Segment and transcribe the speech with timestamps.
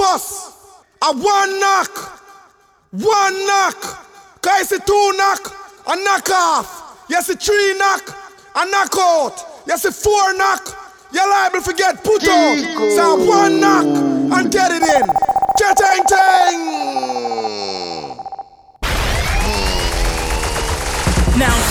[0.00, 0.52] fuss.
[1.02, 1.92] A one knock.
[2.90, 3.78] One knock.
[4.40, 5.42] Cause it's two knock.
[5.86, 7.06] A knock off.
[7.08, 8.02] Yes, a three knock.
[8.56, 9.36] A knock out.
[9.66, 10.62] Yes, a four knock.
[11.12, 12.58] You're liable to get put out.
[12.96, 15.06] So one knock and get it in.
[15.58, 16.60] Cha-tang-tang.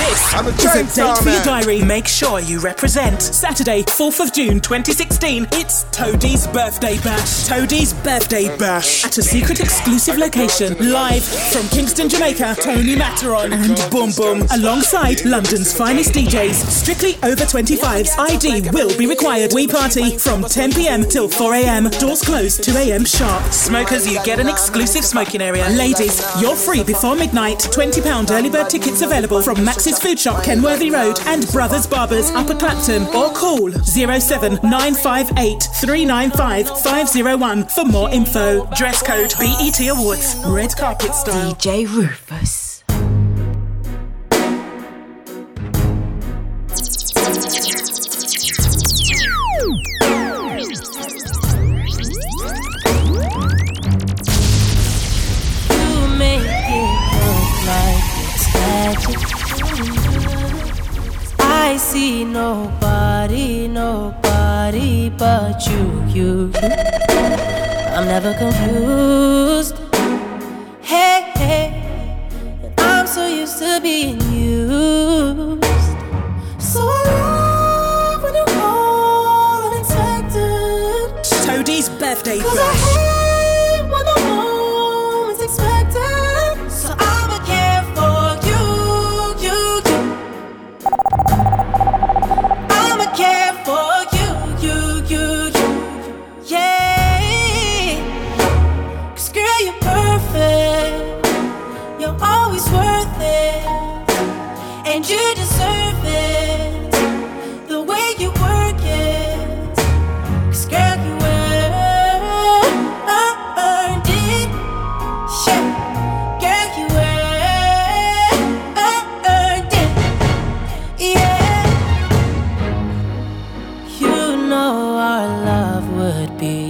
[0.10, 1.84] This I'm a is a date for your diary.
[1.84, 3.21] Make sure you represent.
[3.21, 5.48] Saturday, 4th of June 2016.
[5.52, 7.48] It's Toadie's birthday bash.
[7.48, 10.76] Toadie's birthday bash at a secret exclusive location.
[10.91, 12.55] Live from Kingston, Jamaica.
[12.59, 16.55] Tony Matterhorn and Boom Boom alongside London's finest DJs.
[16.55, 18.17] Strictly over 25s.
[18.17, 19.52] ID will be required.
[19.53, 21.03] We party from 10 p.m.
[21.03, 21.84] till 4 a.m.
[22.00, 23.05] Doors close 2 a.m.
[23.05, 23.44] sharp.
[23.53, 25.70] Smokers, you get an exclusive smoking area.
[25.70, 27.59] Ladies, you're free before midnight.
[27.59, 32.55] £20 early bird tickets available from Max's Food Shop, Kenworthy Road, and Brothers Barbers, Upper
[32.55, 38.66] Clapton, or call 07958 395 501 for more info.
[38.75, 40.35] Dress code BET Awards.
[40.45, 41.53] Red carpet style.
[41.55, 42.69] DJ Rufus.
[61.70, 66.52] I see nobody, nobody but you, you.
[67.94, 69.76] I'm never confused.
[70.81, 72.26] Hey, hey,
[72.80, 75.64] I'm so used to being used.
[76.58, 81.23] So I love when you call unexpected.
[81.45, 83.08] Toadie's birthday Cause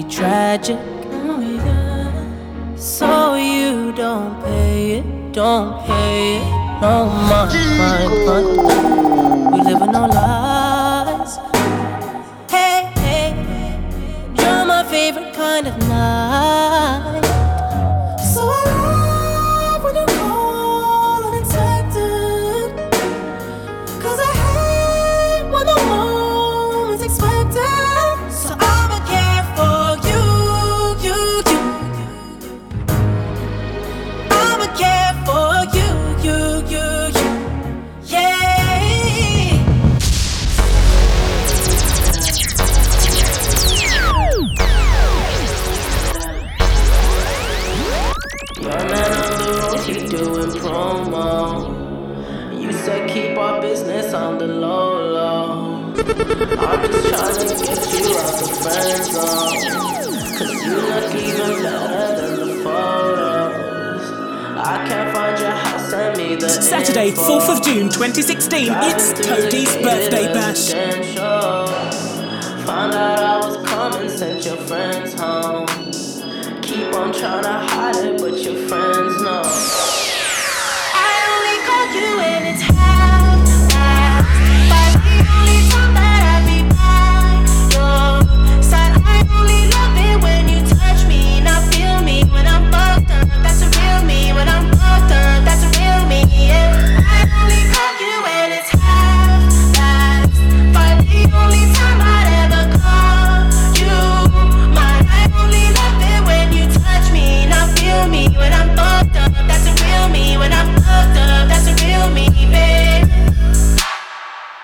[0.09, 0.79] tragic.
[1.11, 9.53] Oh, so you don't pay it, don't pay it no mind, mind, mind.
[9.53, 11.37] We live in no lies.
[12.49, 13.35] Hey, hey,
[14.37, 15.88] you're my favorite kind of
[66.85, 68.71] Saturday, 4th of June 2016.
[68.71, 70.71] It's Toadie's birthday bash.
[72.65, 75.67] Found out I was coming, sent your friends home.
[76.61, 79.41] Keep on trying to hide it, but your friends know.
[80.95, 81.57] I only
[81.99, 82.63] you when it's
[112.49, 113.07] babe.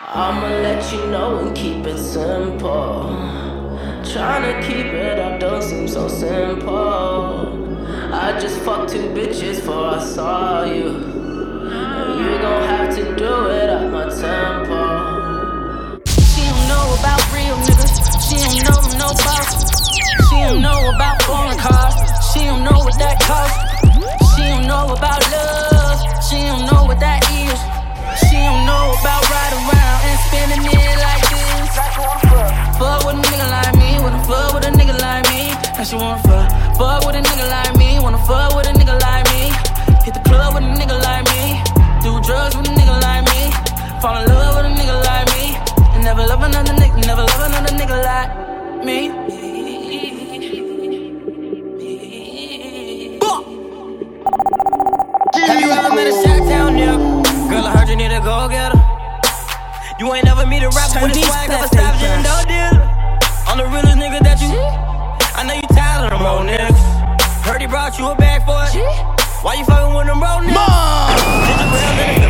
[0.02, 3.12] I'ma let you know and keep it simple.
[4.04, 7.86] Tryna keep it up don't seem so simple.
[8.14, 10.88] I just fucked two bitches before I saw you.
[10.88, 16.00] And you gon' have to do it at my tempo.
[16.06, 17.96] She don't know about real niggas.
[18.28, 19.90] She don't know no boss.
[20.30, 21.96] She don't know about foreign cars.
[22.32, 23.65] She don't know what that costs.
[44.06, 45.58] Fall in love with a nigga like me.
[45.96, 49.08] And never love another nigga, never love another nigga like me.
[55.48, 57.50] Have you ever met a shot town nigga?
[57.50, 58.78] Girl, I heard you need a go getter.
[59.98, 62.48] You ain't never meet a rapper with a swag of a savage and a dope
[62.48, 62.86] dealer.
[63.48, 64.54] I'm the realest nigga that you.
[65.34, 66.78] I know you tired of them old niggas.
[67.42, 68.86] Heard he brought you a bag for it.
[69.42, 72.25] Why you fucking with them road niggas?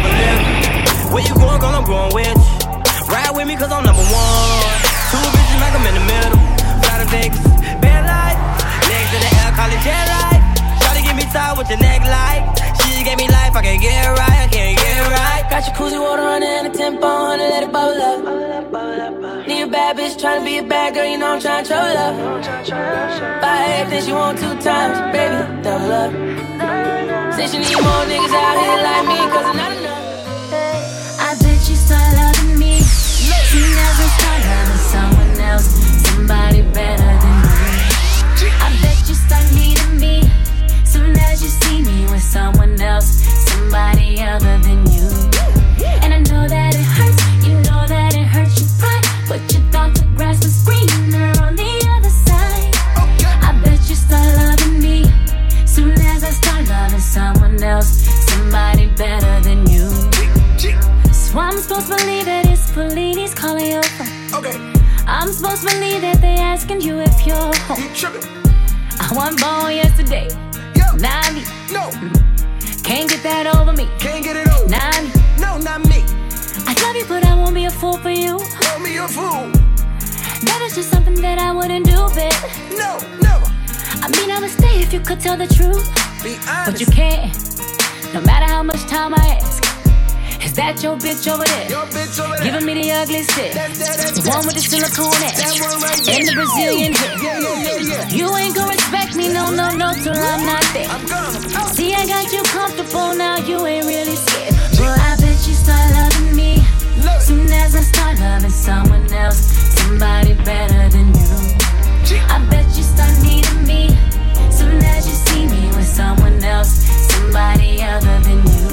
[1.13, 1.75] Where you going, girl?
[1.75, 2.65] I'm going with you.
[3.07, 4.75] Ride with me, cause I'm number one.
[5.11, 6.39] Two bitches like I'm in the middle.
[6.81, 7.39] Fly to Vegas,
[7.79, 8.37] bad light.
[8.89, 10.41] Legs to the air, call it jet light.
[10.81, 12.43] Try to get me tied with your neck light.
[12.81, 15.43] She gave me life, I can't get right, I can't get right.
[15.49, 19.47] Got your koozie water running and a tempo on it, let it bubble up.
[19.47, 21.69] Need a bad bitch trying to be a bad girl, you know I'm trying to
[21.69, 22.15] trouble up.
[23.41, 26.11] Buy everything she want two times, baby, double up.
[27.35, 30.04] Say she need more niggas out here like me, cause I'm not enough.
[34.95, 35.67] Someone else,
[36.05, 37.37] somebody better than.
[38.65, 40.23] I bet you start needing me.
[40.83, 43.07] Soon as you see me with someone else,
[43.49, 45.07] somebody other than you.
[46.03, 49.05] And I know that it hurts, you know that it hurts your pride.
[49.29, 52.75] But you thought the grass was greener on the other side.
[53.47, 55.03] I bet you start loving me.
[55.65, 57.91] Soon as I start loving someone else,
[58.29, 59.89] somebody better than you.
[61.11, 62.14] So I'm supposed to believe
[65.25, 67.35] I'm supposed to believe that they asking you if you're
[67.65, 67.81] home.
[67.81, 68.21] you tripping?
[69.01, 70.29] I wasn't born yesterday.
[70.77, 71.41] Yo, Now me
[71.73, 72.83] no, mm-hmm.
[72.83, 73.89] can't get that over me.
[73.97, 74.69] can't get it over.
[74.69, 75.09] Now me
[75.41, 76.05] No, not me.
[76.69, 78.37] I love you, but I won't be a fool for you.
[78.37, 79.49] Call me a fool.
[80.45, 82.31] That is just something that I wouldn't do, babe.
[82.77, 83.49] No, never.
[84.05, 85.89] I mean, I would stay if you could tell the truth,
[86.21, 86.37] Be
[86.69, 87.33] but you can't.
[88.13, 89.74] No matter how much time I ask,
[90.45, 91.67] is that your bitch over there?
[91.69, 92.45] Your bitch over there.
[92.45, 93.53] Giving me the ugly shit.
[93.57, 95.41] That, that, that, The one with the silicone ass.
[95.57, 96.05] right.
[96.05, 97.17] And the Brazilian hair.
[97.17, 98.13] Yeah, yeah, yeah.
[98.13, 100.85] You ain't gonna respect me, no, no, no, till I'm not there.
[100.85, 101.33] I'm gone.
[101.73, 104.53] See, I got you comfortable now, you ain't really scared.
[104.77, 106.61] But I bet you start loving me.
[107.01, 107.19] Look.
[107.25, 109.41] Soon as I start loving someone else,
[109.81, 111.33] somebody better than you.
[112.29, 113.89] I bet you start needing me.
[114.53, 118.64] Soon as you see me with someone else, somebody other than you.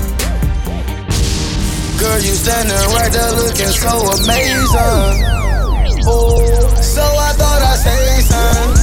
[2.02, 5.22] Girl, you standing right there looking so amazing.
[6.04, 8.81] Oh, so I thought I'd say something.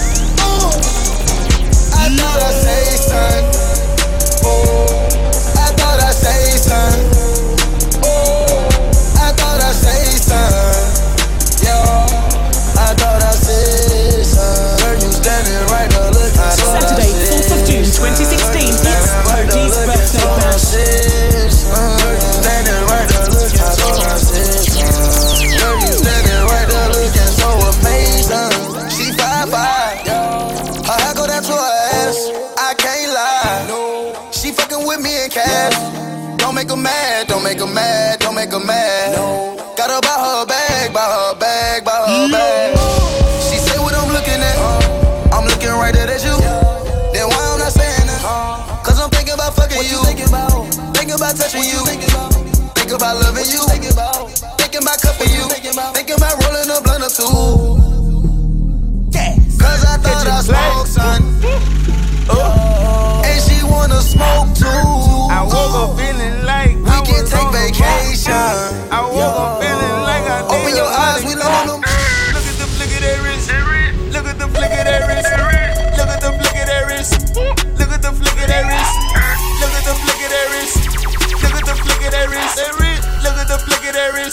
[53.09, 53.68] by loving you.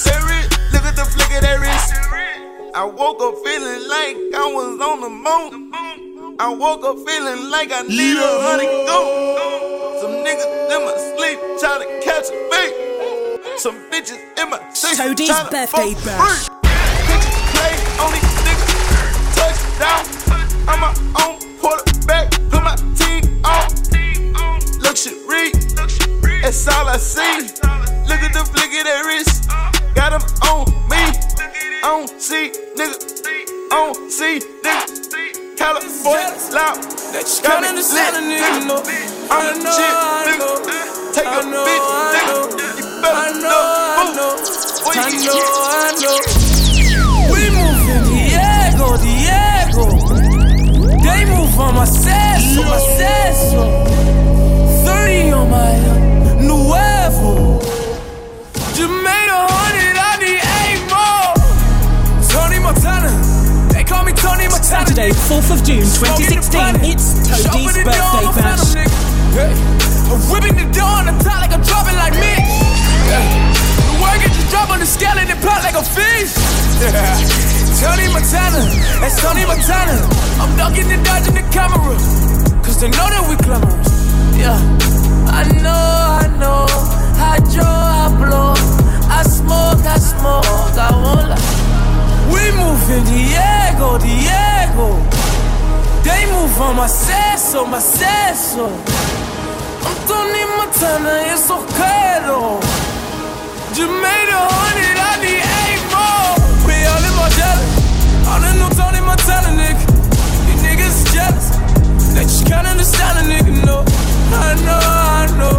[0.04, 0.52] Wrist.
[0.72, 1.94] Look at the flick of that wrist.
[2.74, 6.36] I woke up feeling like I was on the moon.
[6.38, 10.00] I woke up feeling like I need a honey goat.
[10.00, 13.56] Some niggas in my sleep try to catch a.
[13.56, 16.48] Some bitches in my sleep Toadie's tryna birthday bash.
[17.08, 19.32] Bitches play on these niggas.
[19.32, 20.04] Touchdown.
[20.68, 20.92] I'm my
[21.24, 22.30] own quarterback.
[22.50, 23.72] Put my team on.
[24.84, 25.56] Luxury.
[26.42, 27.48] That's all I see.
[28.06, 29.75] Look at the flick of that wrist.
[31.96, 32.92] I don't see nigga.
[33.72, 35.56] I don't see nigga.
[35.56, 36.76] California loud.
[37.42, 38.84] Got me lit, nigga.
[39.32, 39.96] I'm the shit,
[40.28, 40.60] nigga.
[41.16, 42.36] Take a bitch, nigga.
[42.76, 44.36] You better know.
[44.84, 45.40] Boy, I you know,
[45.72, 46.20] I know.
[47.32, 49.96] We moving Diego, Diego.
[51.00, 53.64] They move move on my seso, my seso.
[54.84, 55.85] 30 on my
[64.66, 68.74] Saturday, 4th of June 2016, it's Toadie's birthday bash.
[69.30, 69.54] Hey,
[70.10, 72.34] I'm whipping the door on the top like I'm dropping like me.
[73.06, 76.34] The work it just drop on the scale and it pop like a fish.
[76.82, 77.14] Yeah.
[77.78, 78.58] Tony Montana,
[78.98, 80.02] that's Tony Montana.
[80.42, 81.94] I'm ducking and dodging the camera.
[82.66, 83.92] Cause they know that we glamorous.
[84.34, 84.58] Yeah.
[85.30, 86.66] I know, I know.
[87.22, 88.54] I draw, I blow.
[89.08, 90.74] I smoke, I smoke.
[90.74, 91.65] I won't lie.
[92.32, 94.88] We move in Diego, Diego.
[96.02, 98.66] They move on my seso, my seso.
[99.86, 102.60] I'm Tony Montana, it's okay though.
[103.74, 106.34] Just made a hundred, I need eight more.
[106.66, 107.72] We all in my jealous.
[108.28, 109.84] All the new Tony Montana nigga.
[110.46, 111.48] These niggas jealous.
[112.14, 113.84] They just can't understand a nigga, no.
[114.32, 115.56] I know, I know.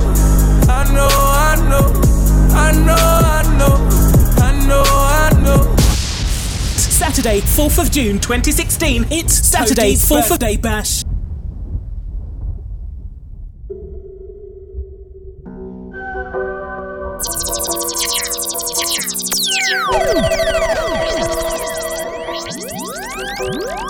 [0.68, 1.86] I know, I know.
[2.56, 3.76] I know, I know.
[4.42, 5.77] I know, I know.
[6.98, 11.04] Saturday, 4th of June 2016, it's Saturday, Toadie's 4th of Day bash.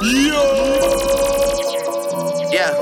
[0.04, 0.44] Yo!
[2.52, 2.74] Yeah.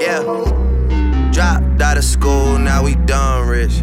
[0.00, 1.30] Yeah.
[1.30, 3.82] Dropped out of school, now we done rich.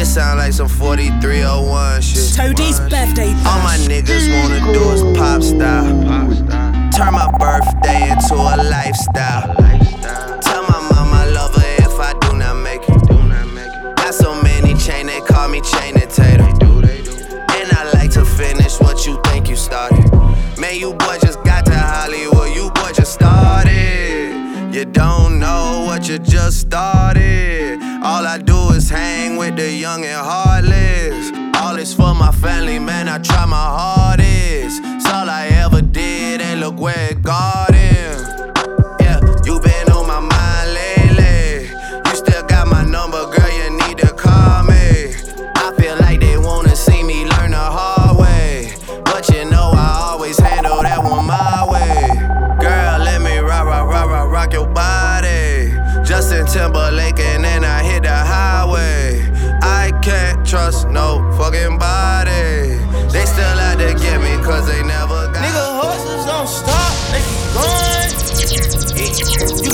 [0.00, 2.32] This sound like some 4301 shit.
[2.34, 5.92] Toadie's birthday All my niggas wanna do is pop style.
[6.90, 9.54] Turn my birthday into a lifestyle.
[10.40, 13.96] Tell my mom I love her if I do not make it.
[13.98, 16.44] Got so many chain, they call me chain and tater.
[16.44, 20.10] And I like to finish what you think you started.
[20.58, 24.32] Man, you boy just got to Hollywood, you boy just started.
[24.74, 27.69] You don't know what you just started.
[28.02, 31.32] All I do is hang with the young and heartless.
[31.56, 33.08] All is for my family, man.
[33.08, 34.80] I try my hardest.
[34.82, 37.79] It's all I ever did, and look where it got him.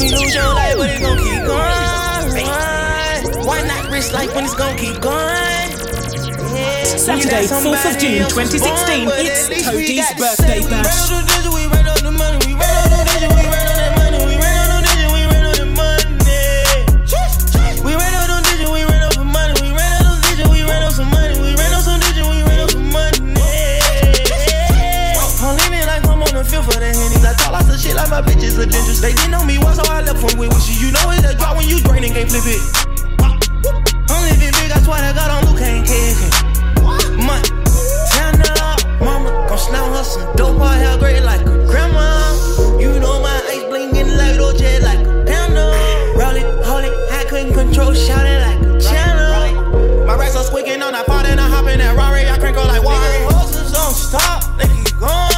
[0.06, 2.46] Can lose your life, but it gon' keep going.
[3.44, 5.16] Why not risk life when it's gon' keep going?
[6.54, 6.84] Yeah.
[6.84, 11.65] Saturday, 4th of June 2016, it's Toadie's birthday bash.
[28.16, 29.00] My bitches are dangerous.
[29.00, 30.80] They didn't know me once, so I left one with wishes.
[30.80, 32.62] You know it's a drop when you drain and can't flip it.
[34.08, 36.32] I'm living big, I swear to God, I'm Luke, ain't kicking.
[37.20, 37.44] Money,
[38.16, 42.08] turn up, mama, gon' snap her some dope, her hair great like a grandma.
[42.80, 45.68] You know my ice blingin' like Dolce, like a panda.
[46.16, 50.06] Roll it, hold it, I couldn't control, shout it like a channel.
[50.06, 52.56] My racks are squeaking on that pot and I hop in that Rari, I crank
[52.56, 53.04] her like water.
[53.28, 55.35] Horses don't stop, they keep going.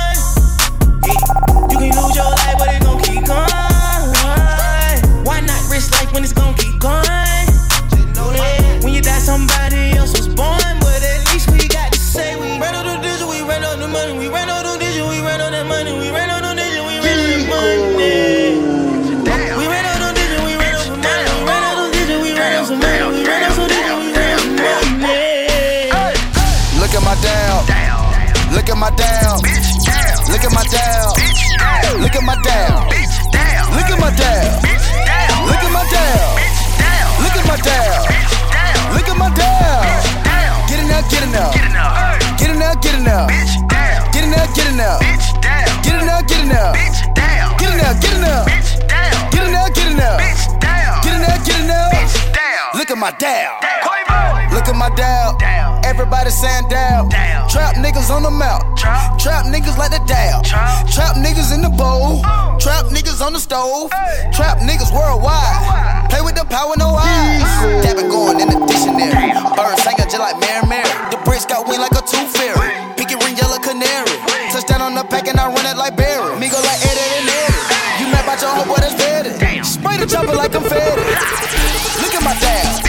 [28.78, 29.40] at my down.
[29.42, 30.30] Bitch, down.
[30.30, 31.14] Look at my down.
[31.18, 32.00] Bitch, down.
[32.00, 32.86] Look at my down.
[32.90, 33.74] Bitch, down.
[33.74, 34.62] Look at my down.
[34.62, 35.46] Bitch, down.
[35.50, 36.38] Look at my down.
[36.38, 37.06] Bitch, down.
[37.22, 38.06] Look at my down.
[38.06, 38.94] Bitch, down.
[38.94, 39.82] Look at my down.
[39.82, 40.68] Bitch, down.
[40.68, 41.50] Get it now, get it now.
[41.50, 41.90] Get it now.
[42.38, 43.26] Get it now, get it now.
[43.26, 44.12] Bitch, down.
[44.12, 44.98] Get it now, get it now.
[45.02, 45.82] Bitch, down.
[45.82, 46.72] Get it now, get it now.
[46.78, 47.58] Bitch, down.
[47.58, 48.46] Get it now, get it now.
[48.46, 49.30] Bitch, down.
[49.34, 50.16] Get it now, get it now.
[50.22, 51.02] Bitch, down.
[51.02, 51.90] Get it now, get it now.
[51.90, 52.78] Bitch, down.
[52.78, 53.58] Look at my down.
[53.82, 54.37] Quavo.
[54.58, 55.38] Look at my dial.
[55.38, 55.86] Down.
[55.86, 57.06] Everybody saying down.
[57.46, 58.66] Trap niggas on the mouth.
[58.74, 60.42] Trap, Trap niggas like the dial.
[60.42, 60.90] Trap.
[60.90, 62.26] Trap niggas in the bowl.
[62.26, 62.58] Uh.
[62.58, 63.86] Trap niggas on the stove.
[63.94, 64.34] Hey.
[64.34, 65.30] Trap niggas worldwide.
[65.30, 66.10] worldwide.
[66.10, 67.38] Play with the power, no eyes.
[67.38, 67.86] Uh.
[67.86, 69.30] Dabbing going in the dictionary.
[69.54, 70.90] Birds Bird singing just like Mary Mary.
[71.14, 72.74] The bricks got wind like a tooth fairy.
[72.98, 74.10] Pinky ring, yellow canary.
[74.50, 76.34] Touchdown on the pack and I run it like Barry.
[76.34, 77.62] Migo like Eddie and Eddie.
[78.02, 79.38] You mad about your homeboy that's better.
[79.62, 80.98] Spray the chopper like I'm fed.
[82.02, 82.87] Look at my dad.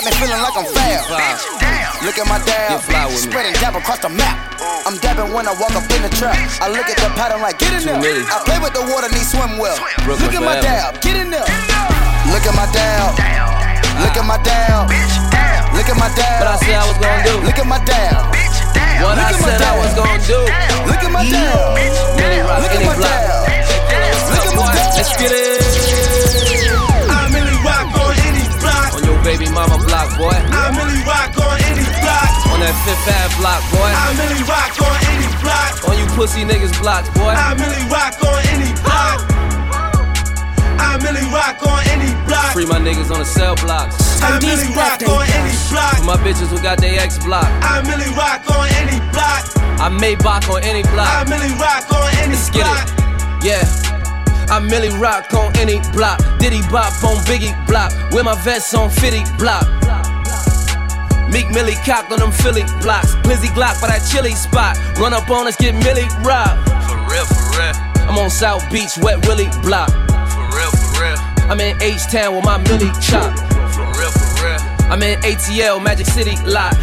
[0.00, 1.04] Got me feeling like I'm fab.
[2.00, 2.80] Look at my dab.
[3.12, 4.56] Spreading dab across the map.
[4.88, 6.40] I'm dabbing when I walk up in the trap.
[6.56, 8.00] I look at the pattern like, get in there.
[8.00, 9.76] I play with the water, need swim well.
[10.08, 11.04] Look at my dab.
[11.04, 11.44] Get in there.
[12.32, 13.12] Look at my dab.
[14.00, 14.88] Look at my dab.
[15.76, 16.48] Look at my dab.
[16.48, 17.34] What I said I was gonna do.
[17.44, 18.32] Look at my dab.
[19.04, 20.40] What I Look at my said I was gonna do.
[20.88, 21.76] Look at my dab.
[21.76, 23.36] Look at my dab.
[24.32, 24.96] Look at my dab.
[24.96, 25.89] Let's get it.
[29.22, 30.32] Baby mama block, boy.
[30.32, 32.30] I really rock on any block.
[32.52, 33.90] On that Fifth Ave block, boy.
[33.90, 35.72] I really rock on any block.
[35.88, 37.32] On you pussy niggas blocks, boy.
[37.32, 39.18] I really rock on any block.
[40.80, 42.52] I really rock on any block.
[42.52, 43.96] Free my niggas on the cell blocks.
[44.22, 46.04] I Toadie's really rock on any For block.
[46.04, 47.46] my bitches who got their ex block.
[47.62, 49.44] I really rock on any block.
[49.80, 51.08] I Maybach on any block.
[51.08, 52.88] I really rock on any Let's get block.
[52.88, 53.44] it.
[53.44, 53.89] Yeah.
[54.50, 56.18] I Millie rock on any block.
[56.38, 57.92] Diddy bop on Biggie block.
[58.12, 59.64] With my vest on Fitty block.
[61.30, 63.14] Meek Millie cock on them Philly blocks.
[63.22, 64.76] Glizzy Glock for that chili spot.
[64.98, 66.66] Run up on us, get Millie robbed.
[66.90, 67.74] For real, for real.
[68.10, 69.88] I'm on South Beach, Wet Willie block.
[70.34, 71.18] For real, for real.
[71.46, 73.30] I'm in H Town with my Millie chop.
[73.70, 74.58] For real, for real.
[74.90, 76.74] I'm in ATL, Magic City lot.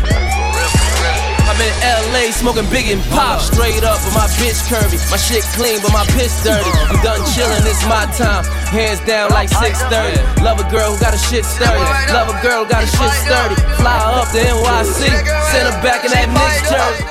[1.57, 1.73] In
[2.13, 3.41] LA smoking big and pop.
[3.41, 5.01] Straight up with my bitch curvy.
[5.09, 6.69] My shit clean, but my piss dirty.
[6.85, 8.45] I'm done chillin', it's my time.
[8.69, 10.45] Hands down like 630.
[10.45, 11.81] Love a girl who got a shit sturdy.
[12.13, 13.57] Love a girl who got a shit sturdy.
[13.81, 15.09] Fly up to NYC.
[15.49, 17.09] Send her back in that Knicks jersey.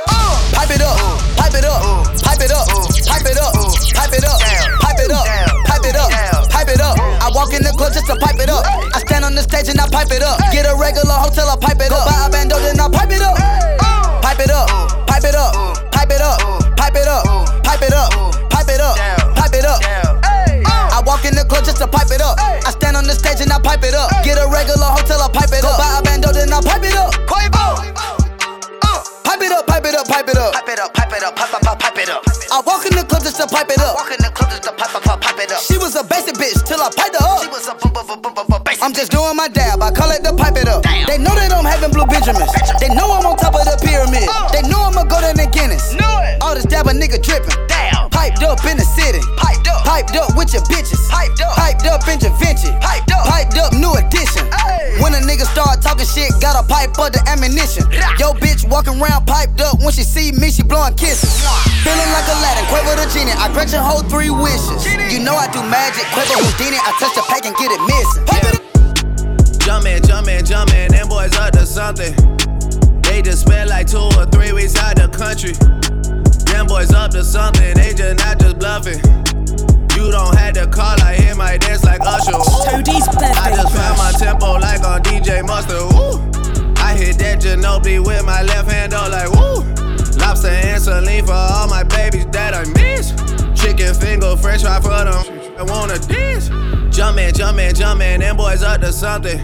[0.54, 0.94] Pipe it up,
[1.34, 1.82] pipe it up,
[2.22, 2.70] pipe it up,
[3.02, 4.38] pipe it up, pipe it up,
[4.78, 5.26] pipe it up,
[5.66, 6.06] pipe it up,
[6.54, 6.94] pipe it up.
[7.18, 8.62] I walk in the club just to pipe it up.
[8.94, 10.38] I stand on the stage and I pipe it up.
[10.54, 11.15] Get a regular
[62.86, 63.32] Aladdin, Quavo the genie.
[63.32, 64.86] I grant your whole three wishes.
[65.12, 66.04] You know I do magic.
[66.14, 66.78] Quavo Houdini.
[66.78, 68.24] I touch the pack and get it missing.
[68.26, 68.62] Pipe it up.
[69.60, 72.14] Jumpin', jumpin', jumpin', them boys up to something.
[73.02, 75.52] They just spent like two or three weeks out the country.
[76.52, 78.98] Them boys up to something, they just not just bluffing.
[79.96, 82.36] You don't have to call, I hear my dance like Usher.
[82.36, 82.70] Ooh.
[82.70, 85.82] Toadie's I just found my tempo like on DJ Mustard.
[85.92, 86.22] Woo!
[86.76, 89.75] I hit that Ginobili with my left hand, though, like woo!
[90.26, 93.14] Lobster and saline for all my babies that I miss.
[93.54, 95.22] Chicken finger, french fry for them.
[95.56, 96.48] I wanna dance.
[96.90, 99.38] Jumpin', jumpin', jumpin', them boys up to something.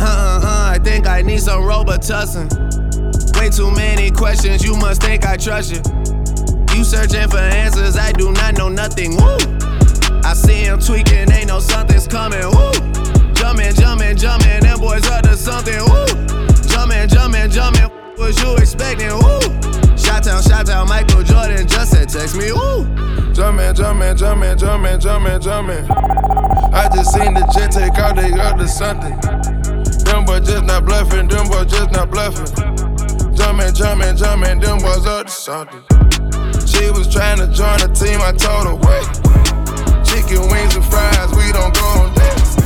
[0.00, 2.48] Uh uh uh, I think I need some Robitussin.
[3.38, 5.82] Way too many questions, you must think I trust you.
[6.74, 9.18] You searching for answers, I do not know nothing.
[9.18, 9.36] Woo!
[10.24, 12.40] I see him tweaking, ain't no something's coming.
[12.40, 12.72] Woo!
[13.34, 15.78] Jumpin', jumpin', jumpin', them boys up to something.
[15.84, 16.06] Woo!
[16.72, 19.12] Jumpin', jumpin', jumpin', what you expecting?
[19.12, 19.69] Woo!
[20.10, 22.50] Shot town, shot town, Michael Jordan just said text me.
[22.50, 22.82] Woo!
[23.32, 25.86] Jumpin', jumpin', jumpin', jumpin', jumpin', jumpin'.
[26.74, 29.14] I just seen the jet take out, they up to something.
[30.02, 32.44] Them boys just not bluffing, them boys just not bluffing.
[33.36, 35.80] Jumpin', jumpin', jumpin', them boys up to something.
[36.66, 39.06] She was trying to join the team, I told her, wait.
[40.02, 42.58] Chicken wings and fries, we don't go on dates.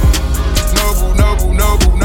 [0.73, 2.04] Noble, noble, noble, noble,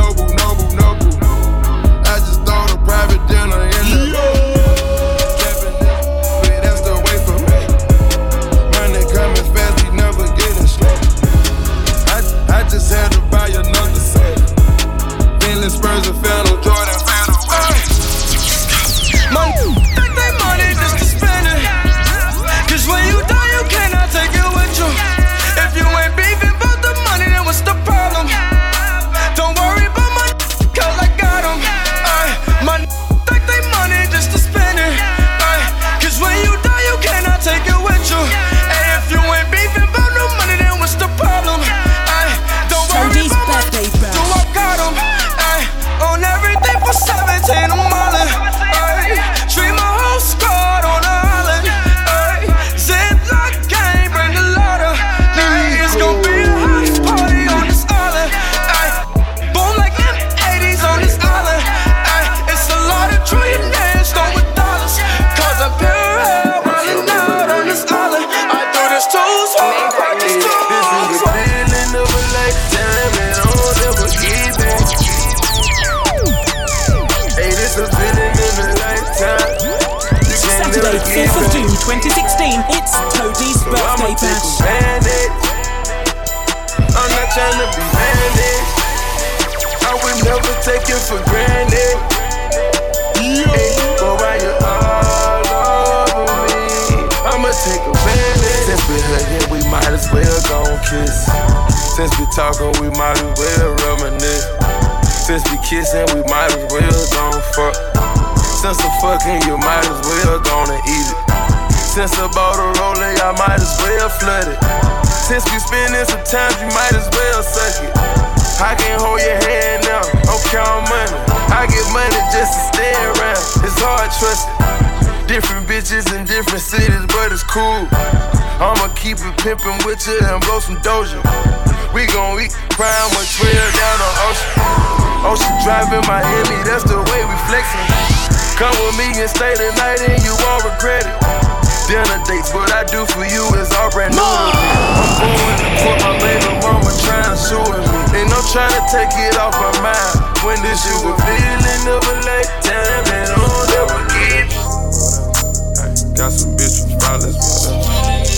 [157.17, 158.37] bitch from Flawless.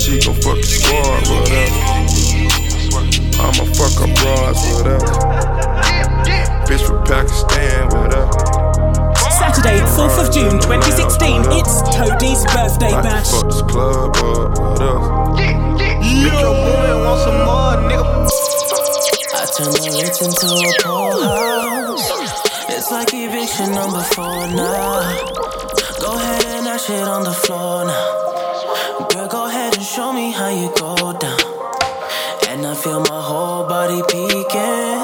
[0.00, 1.72] She gon' fuck the squad, what up?
[3.40, 5.02] I'ma fuck her broads, what up?
[6.66, 8.30] Bitch from Pakistan, what up?
[9.32, 13.30] Saturday, 4th of June 2016, it's Toadie's birthday I can bash.
[13.30, 15.36] fuck this club up, what up?
[15.36, 18.28] Make your boy want some more, nigga.
[19.32, 22.08] I turn the Ritz into a pool house.
[22.68, 25.28] It's like eviction number four now.
[26.00, 26.49] Go ahead and that
[26.90, 29.08] shit on the floor now.
[29.10, 31.40] Girl, go ahead and show me how you go down.
[32.50, 34.98] And I feel my whole body peeking.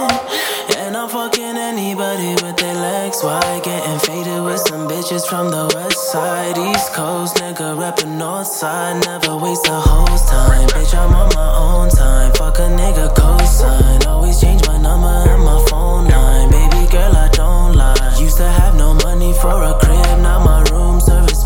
[0.80, 3.62] And I'm fucking anybody with their legs wide.
[3.62, 7.36] Getting faded with some bitches from the west side, east coast.
[7.36, 8.96] Nigga reppin' north side.
[9.06, 10.68] Never waste a hoe's time.
[10.74, 12.32] Bitch, I'm on my own time.
[12.34, 14.06] Fuck a nigga cosign.
[14.06, 16.50] Always change my number and my phone line.
[16.50, 18.16] Baby girl, I don't lie.
[18.18, 20.18] Used to have no money for a crib.
[20.26, 20.65] Now my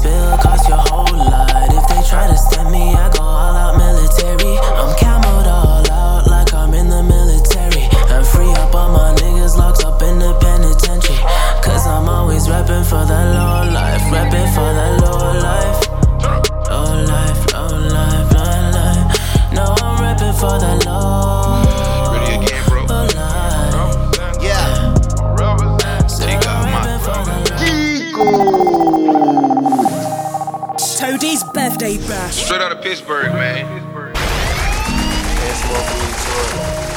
[0.02, 1.50] bill cost your whole lot.
[1.68, 4.56] If they try to stem me, I go all out military.
[4.80, 7.84] I'm camoed all out like I'm in the military.
[8.12, 11.18] And free up all my niggas locked up in the penitentiary.
[11.62, 14.02] Cause I'm always reppin' for the low life.
[14.12, 15.80] Reppin' for the low life.
[16.70, 19.06] Low life, low life, low life.
[19.52, 20.99] No, I'm reppin' for the low.
[31.80, 32.44] Birthday bash.
[32.44, 33.64] Straight out of Pittsburgh, man.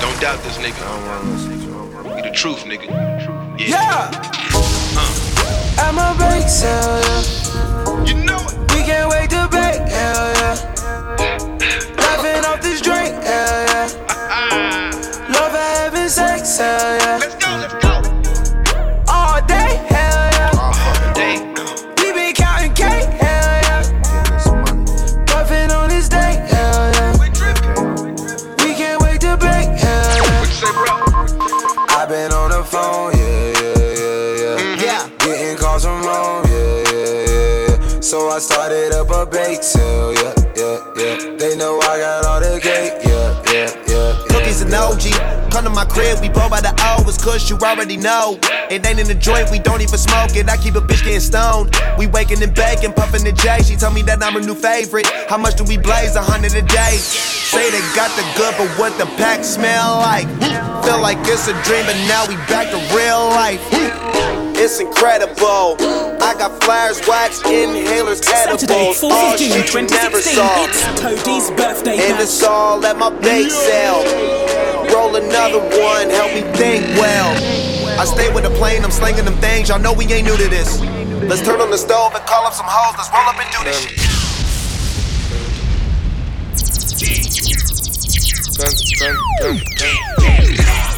[0.02, 2.16] Don't doubt this nigga.
[2.18, 2.88] Be the truth, nigga.
[3.58, 3.68] Yeah.
[3.68, 4.12] Yeah!
[4.98, 5.80] Uh.
[5.80, 8.04] I'm a break sale, yeah.
[8.04, 8.58] You know it.
[8.74, 10.60] We can't wait to break, hell yeah.
[12.00, 13.88] Laughing off this drink, hell yeah.
[15.34, 17.43] Love having sex, hell yeah.
[39.60, 41.38] A yeah, yeah, yeah.
[41.38, 44.18] They know I got all the cake, yeah, yeah, yeah.
[44.18, 44.28] yeah.
[44.30, 45.52] Cookies and OG.
[45.52, 46.74] Come to my crib, we blow by the.
[47.06, 48.40] It's kush, you already know.
[48.72, 50.50] It ain't in the joint, we don't even smoke it.
[50.50, 51.76] I keep a bitch getting stoned.
[51.98, 53.62] We waking and baking, puffing the J.
[53.62, 55.06] She told me that I'm her new favorite.
[55.30, 56.16] How much do we blaze?
[56.16, 56.98] A hundred a day.
[56.98, 60.28] Say they got the good, but what the pack smell like?
[60.84, 64.43] Feel like it's a dream, but now we back to real life.
[64.56, 65.76] It's incredible.
[66.22, 69.02] I got flares, wax, inhalers, Saturday, edibles.
[69.02, 70.66] 4th All of oh, June shit you never 2016, saw.
[70.66, 72.22] it's Toadie's birthday And bash.
[72.24, 74.04] it's all at my bake sale.
[74.94, 77.34] Roll another one, help me think well.
[78.00, 79.70] I stay with the plane, I'm slinging them things.
[79.70, 80.80] Y'all know we ain't new to this.
[81.28, 82.96] Let's turn on the stove and call up some hoes.
[82.98, 84.00] Let's roll up and do this shit.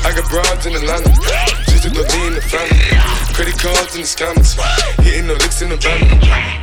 [0.06, 1.10] I got broads in Atlanta,
[1.94, 2.80] just go in the family.
[3.34, 4.56] Credit cards in the scammers,
[5.04, 6.02] hitting the licks in the van.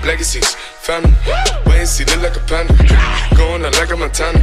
[0.04, 1.14] Legacies, family,
[1.66, 2.74] wait and see, look like a panda.
[3.38, 4.42] Going out like a Montana,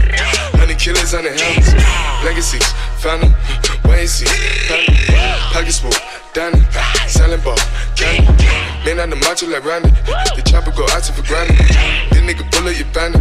[0.56, 1.75] honey killers on the helmets.
[2.23, 2.63] Legacies,
[3.04, 3.36] family,
[3.84, 4.30] wait and see,
[4.71, 4.95] family.
[5.52, 5.91] Pockets full,
[6.32, 6.63] Danny,
[7.08, 7.60] selling ball,
[7.99, 8.32] candy.
[8.88, 9.91] Man on the macho like Randy,
[10.39, 11.60] the chopper go out to for granted.
[12.15, 13.19] This nigga bullet, you bandit.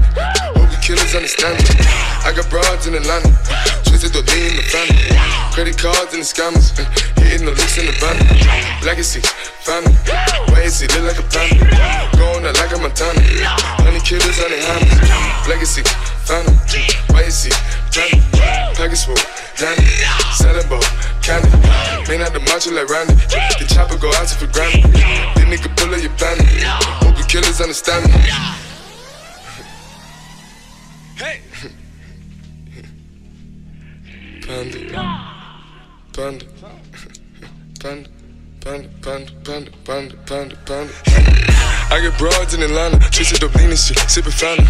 [0.55, 1.75] Hope the killers understand it.
[2.23, 3.35] I got broads in Atlanta,
[3.83, 5.11] twisted the lean in the family.
[5.51, 6.71] Credit cards and the scammers,
[7.19, 8.15] hitting the licks in the van.
[8.87, 9.19] Legacy,
[9.67, 9.91] family,
[10.55, 11.67] wait and see, look like a panda.
[12.15, 13.21] Going out like a Montana.
[13.83, 15.49] Honey killers, honey hammers.
[15.49, 15.83] Legacy,
[16.25, 16.57] found 'em.
[17.11, 17.51] Why you see?
[17.91, 18.21] Johnny,
[18.75, 19.17] package full,
[19.57, 19.87] Johnny.
[20.35, 20.83] Selling ball,
[21.23, 21.49] candy.
[22.09, 23.15] Man out the macho like Randy.
[23.15, 24.85] The chopper go out to for granted.
[24.93, 26.45] This nigga pull up your banner.
[27.03, 28.21] Hope the killers understand me.
[31.17, 31.41] Hey!
[34.47, 34.79] Panda.
[36.13, 36.47] Panda.
[37.81, 38.18] Panda.
[38.61, 40.93] Panda, panda, panda, panda, panda, panda.
[41.89, 44.67] I get broads in Atlanta, twisted up lean and shit, sippin' fountain.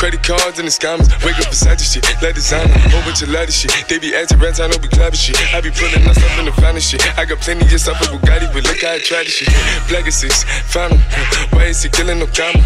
[0.00, 2.72] Credit cards and the scammers, wake up beside your shit, let designer,
[3.04, 3.68] bunch of ladder shit.
[3.84, 5.36] They be acting rats, I know be clapping shit.
[5.52, 7.04] I be pulling us up in the finest shit.
[7.18, 9.50] I got plenty of stuff with Bugatti, but look how I try this shit.
[9.92, 10.48] Black is six.
[11.52, 12.64] Why is he killing no comma?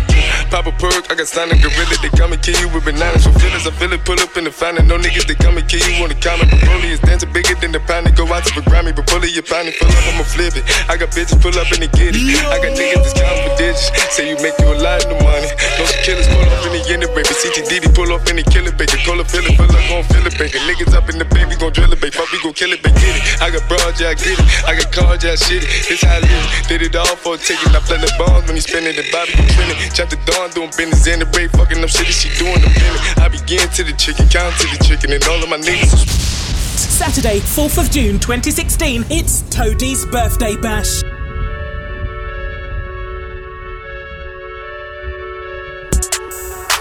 [0.53, 3.27] Pop a perk, I got standing gorilla, they come and kill you with bananas.
[3.27, 4.87] For feelings, I feel it, pull up in the fountain.
[4.87, 6.55] No niggas, they come and kill you on the comment.
[6.55, 8.07] But Broly is dancing bigger than the pound.
[8.15, 10.58] Go out to the Grammy, but pull it, your pound, full up, I'ma flip it.
[10.89, 12.23] I got bitches pull up and they get it.
[12.49, 13.91] I got niggas that's counting for digits.
[14.15, 15.51] Say you make you a lot of money.
[15.79, 17.33] Some killers pull off in the end baby.
[17.35, 18.99] CTDD pull off in the killer baby.
[19.05, 20.59] Call a feeling, feel like gon' feel it, baby.
[20.67, 22.15] Niggas up in the baby, gon' drill it, baby.
[22.15, 22.99] Fuck, we gon' kill it, baby.
[22.99, 23.23] Get it.
[23.43, 24.41] I got broad, yeah, I get it.
[24.67, 25.71] I got cards, yeah, I shit it.
[25.89, 26.47] This how I live.
[26.69, 27.75] Did it all for a ticket.
[27.75, 29.79] I play the bombs when he spinning the Bobby, you trending.
[29.95, 31.51] Chop the dawn, doing business in the break.
[31.53, 33.03] Fucking up shit, she doing the minute.
[33.19, 36.48] I begin to the chicken, count to the chicken, and all of my niggas.
[36.79, 41.03] Saturday, 4th of June 2016, it's Toadie's birthday bash.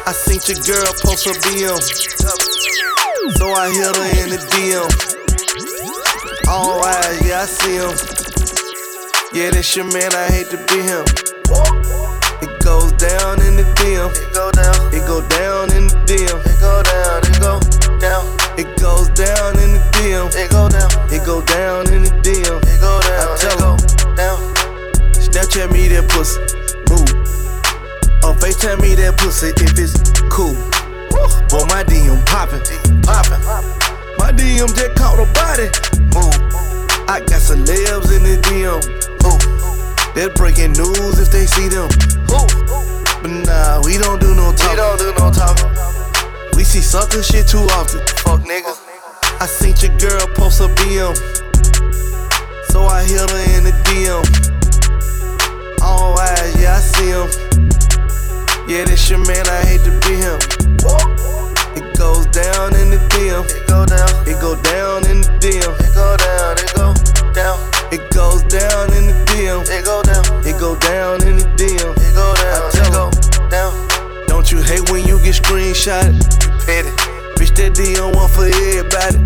[0.06, 1.82] I seen your girl post her BM.
[3.38, 4.88] So I hit her in the DM.
[6.48, 7.92] All eyes, yeah, I see him.
[9.34, 11.04] Yeah, that's your man, I hate to be him.
[12.42, 14.12] It goes down in the DM.
[14.14, 14.94] It go down.
[14.94, 16.40] It go down in the DM.
[16.46, 17.24] It go down.
[17.26, 17.60] It go
[18.00, 18.37] down.
[18.58, 20.34] It goes down in the DM.
[20.34, 20.89] It go down.
[21.13, 22.58] It go down in the DM.
[22.58, 23.22] It go down.
[23.22, 23.78] I tell him
[24.17, 24.39] down.
[25.13, 26.41] Snapchat me that pussy.
[26.89, 27.06] Move.
[28.26, 29.93] Or FaceTime me that pussy if it's
[30.34, 30.58] cool.
[31.54, 32.65] Boy, my DM poppin',
[33.06, 33.46] poppin'.
[34.17, 35.70] My DM just caught a body.
[36.17, 36.34] Move.
[37.06, 38.82] I got celebs in the DM.
[39.22, 40.15] Move.
[40.15, 41.93] They're breaking news if they see them.
[42.26, 42.50] Move.
[43.22, 44.70] But nah, we don't do no talking.
[44.72, 45.97] We don't do no talking.
[46.67, 48.01] See sucker shit too often.
[48.27, 48.75] Fuck nigga.
[49.39, 51.15] I seen your girl post a BM.
[52.71, 54.19] So I hit her in the DM.
[55.82, 57.32] All oh, eyes, yeah, I see him.
[58.67, 60.36] Yeah, this your man, I hate to be him.
[61.80, 63.47] It goes down in the DM.
[63.47, 64.12] It go down.
[64.27, 65.71] It go down in the DM.
[65.71, 66.58] It go down.
[66.60, 66.93] It go
[67.32, 67.58] down.
[67.93, 69.63] It goes down in the DM.
[69.71, 70.25] It go down.
[70.45, 71.97] It go down in the DM.
[74.48, 76.24] Don't you hate when you get screenshotted?
[76.66, 76.88] Petty.
[77.36, 79.18] Bitch, that DM one for everybody.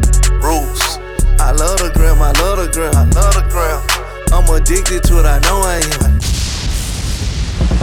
[0.41, 0.97] Rules.
[1.39, 2.23] I love the gram.
[2.23, 2.95] I love the gram.
[2.95, 3.85] I love the gram.
[4.33, 5.25] I'm addicted to it.
[5.27, 6.40] I know I am.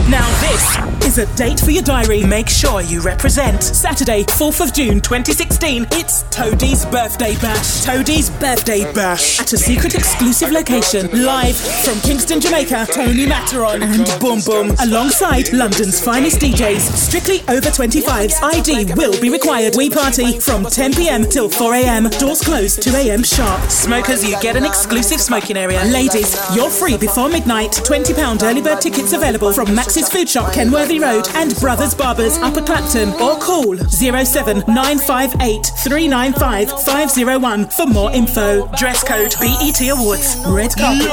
[0.09, 2.23] Now, this is a date for your diary.
[2.23, 3.61] Make sure you represent.
[3.61, 7.83] Saturday, 4th of June 2016, it's Toadie's birthday bash.
[7.85, 11.07] Toadie's birthday bash at a secret exclusive location.
[11.23, 16.79] Live from Kingston, Jamaica, Tony Matterhorn and Boom Boom alongside London's finest DJs.
[16.79, 18.41] Strictly over 25s.
[18.41, 19.75] ID will be required.
[19.77, 22.09] We party from 10 pm till 4 am.
[22.17, 23.61] Doors close 2 am sharp.
[23.69, 25.83] Smokers, you get an exclusive smoking area.
[25.85, 27.71] Ladies, you're free before midnight.
[27.71, 29.67] £20 early bird tickets available from
[30.07, 37.85] Food Shop, Kenworthy Road, and Brothers Barbers, Upper Clapton, or call 07958 395 501 for
[37.87, 38.67] more info.
[38.77, 40.37] Dress code BET Awards.
[40.47, 41.09] Red carpet.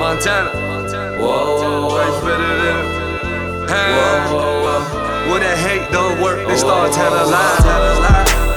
[0.00, 0.50] Montana.
[1.20, 2.69] Whoa, whoa, whoa.
[3.70, 5.30] Whoa, whoa, whoa.
[5.30, 7.62] When that hate don't work, they start telling lies.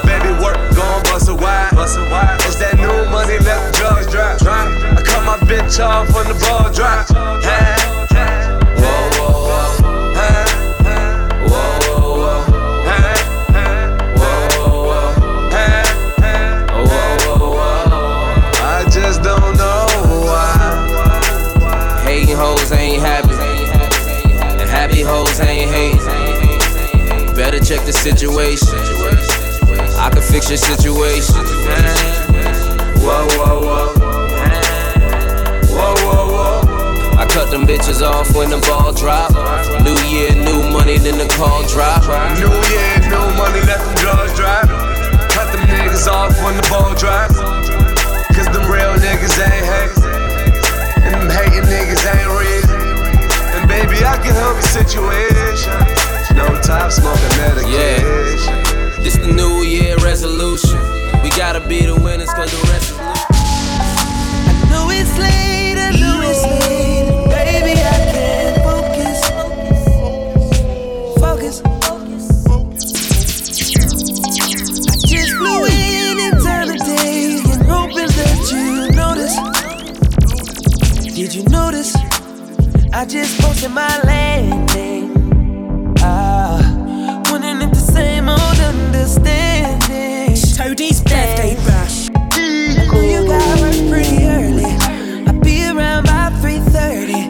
[0.02, 1.70] Baby, work, gon' bust a wide.
[2.42, 4.42] It's that new money, let the drugs drop.
[4.42, 7.06] I cut my bitch off when the ball drop.
[7.44, 7.73] Hey,
[27.64, 28.76] check the situation.
[29.96, 31.40] I can fix your situation.
[33.00, 33.88] Whoa, whoa, whoa.
[35.72, 37.16] Whoa, whoa, whoa.
[37.16, 39.32] I cut them bitches off when the ball drop.
[39.80, 42.04] New year, new money, then the call drop.
[42.36, 44.68] New year, new money, let them drugs drop.
[45.32, 47.32] Cut them niggas off when the ball drop.
[48.36, 49.96] Cause them real niggas ain't hate.
[51.00, 52.68] And them hating niggas ain't real.
[53.56, 56.03] And baby, I can help your situation.
[56.34, 57.70] No time smoking medication.
[57.70, 59.00] Yeah.
[59.02, 60.78] This the new year resolution.
[61.22, 63.24] We gotta be the winners, cause the rest is loose.
[63.30, 67.08] I know it's late, I know it's late.
[67.30, 69.18] Baby, I can't focus.
[71.22, 71.60] Focus.
[71.86, 72.24] focus.
[74.90, 79.36] I just blew in in time eternity and hoping that you notice.
[81.14, 81.94] Did you notice?
[82.92, 84.93] I just posted my landing.
[89.16, 90.34] Understanding.
[90.56, 92.10] Toadie's birthday bash.
[92.14, 94.64] I know you got work pretty early.
[95.26, 97.28] I'll be around by 3:30.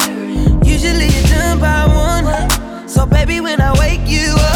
[0.65, 2.89] Usually you're done by one.
[2.89, 4.54] So baby, when I wake you up,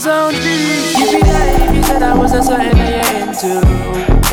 [0.00, 0.32] Zone.
[0.32, 3.60] You be lying if you said I wasn't something that you're into,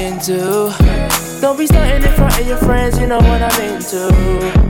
[0.01, 1.41] into.
[1.41, 4.07] Don't be starting in front of your friends, you know what I'm into,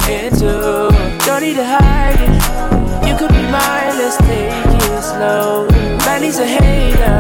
[0.10, 0.90] into.
[1.24, 3.08] Don't need to hide it.
[3.08, 5.68] You could be mine, let's take it slow.
[6.00, 7.20] Man, he's a hater.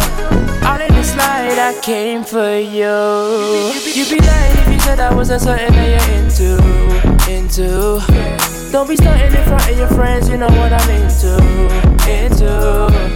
[0.66, 2.98] All in the slide, I came for you.
[3.94, 8.37] You be lying if you said I wasn't something that you're into, into.
[8.78, 11.34] Don't be starting in front of your friends, you know what I'm into,
[12.08, 12.46] into.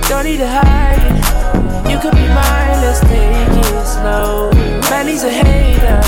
[0.10, 1.91] Don't need to hide it.
[1.91, 4.50] You could be mine, let's take it slow.
[4.89, 6.02] Man, he's a hater.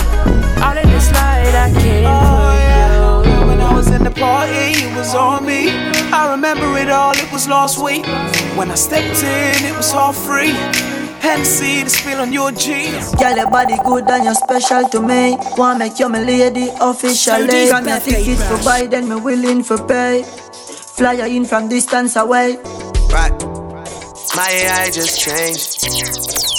[0.59, 3.47] All in the light, I came for you.
[3.47, 5.69] When I was in the party, it was on me.
[6.11, 8.07] I remember it all, it was last week.
[8.57, 10.57] When I stepped in, it was all free.
[11.23, 13.15] Hennessy, the spill on your jeans.
[13.15, 15.37] Girl, your body good and you're special to me.
[15.55, 17.69] Wanna make you my lady officially.
[17.69, 20.23] Got me tickets for buy, then me willing for pay.
[20.97, 22.57] Fly you in from distance away.
[23.07, 23.31] Right.
[24.35, 25.87] My AI just changed.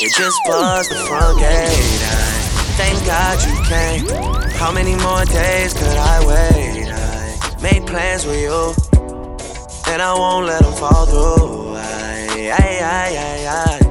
[0.01, 2.01] It just buzzed the front gate.
[2.09, 4.51] I thank God you came.
[4.53, 6.89] How many more days could I wait?
[6.89, 8.73] I made plans with you,
[9.93, 11.75] and I won't let them fall through.
[11.77, 13.84] I, I, I, I, I.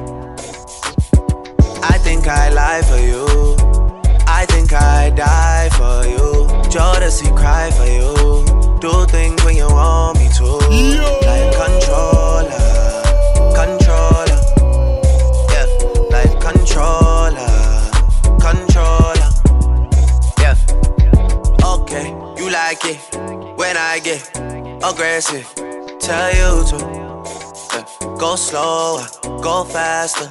[2.24, 3.26] I think I lie for you.
[4.26, 6.46] I think I die for you.
[6.72, 8.80] Jodeci cry for you.
[8.80, 10.46] Do things when you want me to.
[11.28, 12.48] Like controller,
[13.52, 14.40] controller.
[15.52, 15.66] Yeah,
[16.08, 17.90] like controller,
[18.40, 19.30] controller.
[20.40, 20.56] Yeah.
[21.62, 22.08] Okay,
[22.38, 23.00] you like it
[23.58, 24.30] when I get
[24.82, 25.46] aggressive.
[26.00, 26.76] Tell you to
[27.74, 28.16] yeah.
[28.18, 29.06] go slower,
[29.42, 30.30] go faster,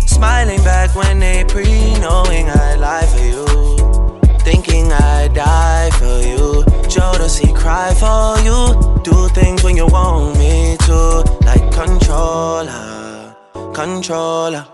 [0.21, 1.65] smiling back when they pre
[1.99, 3.45] knowing I lie for you.
[4.47, 6.63] Thinking I die for you.
[6.93, 8.59] Jodeci cry for you.
[9.01, 10.99] Do things when you want me to.
[11.49, 13.35] Like controller,
[13.73, 14.65] controller.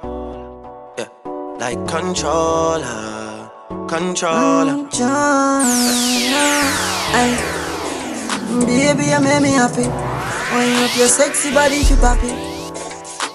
[0.99, 1.11] Yeah,
[1.63, 3.49] like controller,
[3.87, 4.77] controller.
[7.19, 7.31] Ay,
[8.67, 9.87] baby, you make me happy.
[10.51, 12.56] Wind up your sexy body, you happy.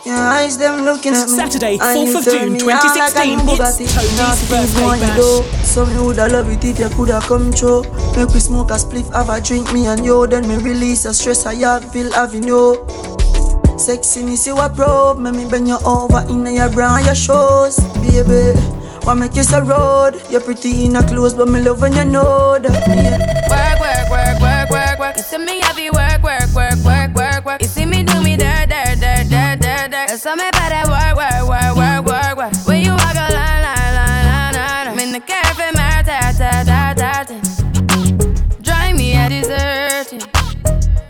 [0.05, 1.37] Your eyes, them looking at me.
[1.37, 3.87] Saturday, 4th of June me like 2016, it's Bugatti.
[3.87, 5.17] Toadie's Now things birthday want bash.
[5.17, 5.43] do.
[5.63, 7.83] So woulda love it if you coulda come true.
[8.17, 10.27] Make we smoke a spliff, have a drink, me and you.
[10.27, 12.85] Then me release a stress I have, feel having you.
[13.79, 17.79] Sexiness you a probe, make me bend you over in your bra and your shoes,
[18.03, 18.59] baby.
[19.07, 22.05] Wanna make you so road, you're pretty in a clothes, but me love when you
[22.05, 22.71] know that.
[22.87, 23.19] Yeah.
[23.51, 25.17] Work, work, work, work, work, work.
[25.17, 27.63] You see me happy work, work, work, work, work, work.
[27.63, 28.52] You see me do me dirt, dirt, dirt,
[29.89, 30.37] dirt, dirt.
[30.37, 32.67] Me better work, work, work, work, work, work.
[32.67, 34.89] When you walk a line, line, line, line, line.
[34.89, 37.25] I'm in the cafe, my ta, ta, ta.
[38.63, 40.23] Drive me a deserting.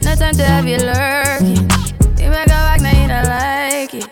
[0.02, 1.68] No time to have you lurking.
[2.18, 4.08] You make a back, now you don't like it.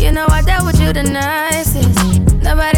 [0.00, 1.98] You know I dealt with you the nicest.
[2.42, 2.77] Nobody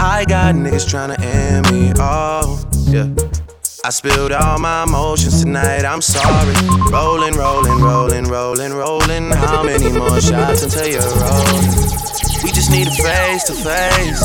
[0.00, 1.92] I got niggas tryna end me.
[2.00, 2.64] off.
[2.86, 3.08] yeah.
[3.84, 6.54] I spilled all my emotions tonight, I'm sorry.
[6.90, 9.30] Rolling, rolling, rolling, rolling, rolling.
[9.30, 11.66] How many more shots until you're rolling?
[12.44, 14.22] We just need a face to face.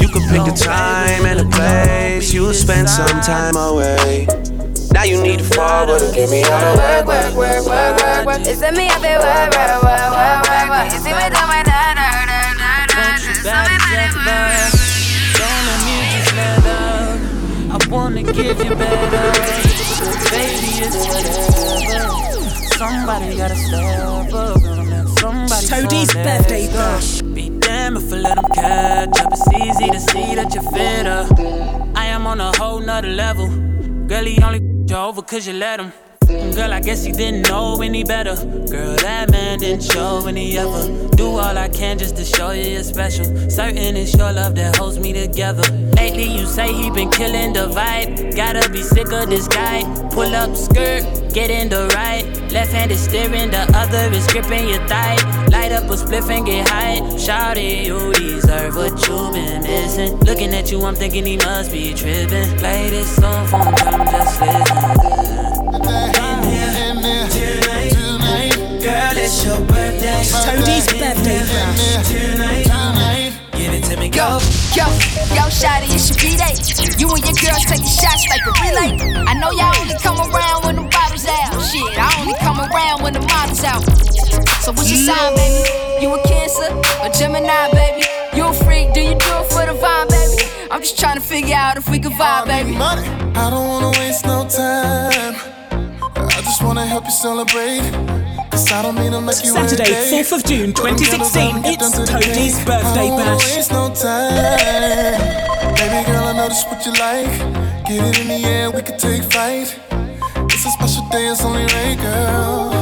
[0.00, 2.32] You could pick the time and the place.
[2.32, 4.26] You'll spend some time away.
[4.92, 8.26] Now you need to forward and give me all the work, work, work, work, work,
[8.26, 8.40] work.
[8.46, 10.92] It's me up there, work, work, work, work, work, work.
[10.92, 11.30] You see me
[18.34, 19.32] give you better.
[20.30, 22.34] Baby, it's whatever.
[22.76, 24.58] Somebody gotta step up.
[25.18, 27.22] Somebody Toadie's birthday bash.
[27.22, 29.32] Be damn if I let them catch up.
[29.32, 31.28] It's easy to see that you're fitter.
[31.94, 33.48] I am on a whole nother level.
[34.08, 35.92] Girl, he only you over cause you let him.
[36.26, 38.34] Girl, I guess he didn't know any better.
[38.70, 41.08] Girl, that man didn't show any ever.
[41.16, 43.24] Do all I can just to show you you're special.
[43.50, 45.62] Certain it's your love that holds me together.
[45.96, 48.34] Lately, you say he been killing the vibe.
[48.36, 49.82] Gotta be sick of this guy.
[50.10, 51.02] Pull up skirt,
[51.32, 52.24] get in the right.
[52.52, 55.16] Left hand is steering, the other is gripping your thigh.
[55.48, 57.16] Light up a spliff and get high.
[57.18, 60.16] Shout it, you deserve what you've been missing.
[60.20, 62.56] Looking at you, I'm thinking he must be tripping.
[62.58, 65.13] Play this song for him, just listen.
[68.84, 70.22] Girl, it's your birthday.
[70.44, 72.08] Toadie's birthday bash.
[72.08, 74.38] Tonight, give it to me, Yo,
[74.76, 74.86] yo,
[75.32, 76.54] yo, shawty, it's your B-Day.
[76.98, 78.92] You and your girls taking shots like a relay.
[79.24, 81.60] I know y'all only come around when the bottles out.
[81.62, 83.82] Shit, I only come around when the models out.
[84.62, 85.64] So what's your sign, baby?
[86.02, 86.72] You a Cancer
[87.02, 88.04] or Gemini, baby?
[88.36, 88.92] You a freak?
[88.94, 90.68] Do you do it for the vibe, baby?
[90.70, 92.76] I'm just trying to figure out if we can vibe, baby.
[92.76, 95.53] I don't wanna waste no time.
[96.64, 97.82] I wanna help you celebrate.
[98.50, 100.22] Cause I don't mean to make you Saturday, every day.
[100.24, 102.94] 4th of June Put them candles 2016, out and get it's done Toadie's birthday I
[102.96, 103.56] don't wanna bash.
[103.56, 105.74] waste no time.
[105.76, 107.28] Baby girl, I know this what you like.
[107.84, 109.76] Get it in the air, we can take flight.
[110.48, 112.72] It's a special day, it's only right, girl.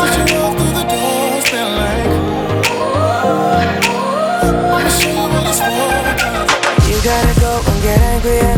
[0.00, 2.12] Touch you walk through the door, spin like.
[4.72, 5.92] I'ma show you what it's for.
[6.88, 8.57] You gotta go and get angry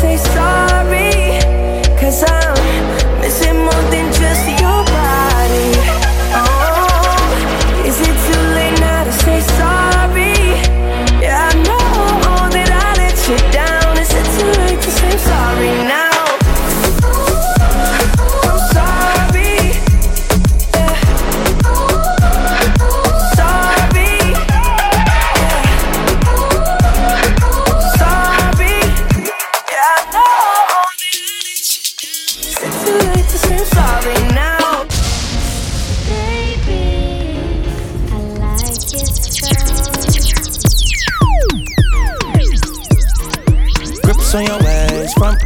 [0.00, 0.69] say sorry?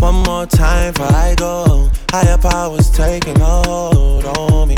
[0.00, 1.90] One more time before I go.
[2.10, 4.76] Higher powers taking a hold on me.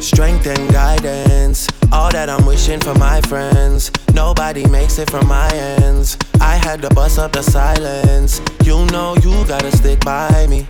[0.00, 3.90] Strength and guidance, all that I'm wishing for my friends.
[4.14, 6.16] Nobody makes it from my ends.
[6.40, 8.40] I had to bust up the silence.
[8.64, 10.66] You know you gotta stick by me.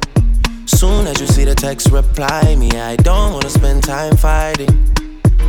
[0.67, 2.71] Soon as you see the text, reply me.
[2.73, 4.91] I don't wanna spend time fighting.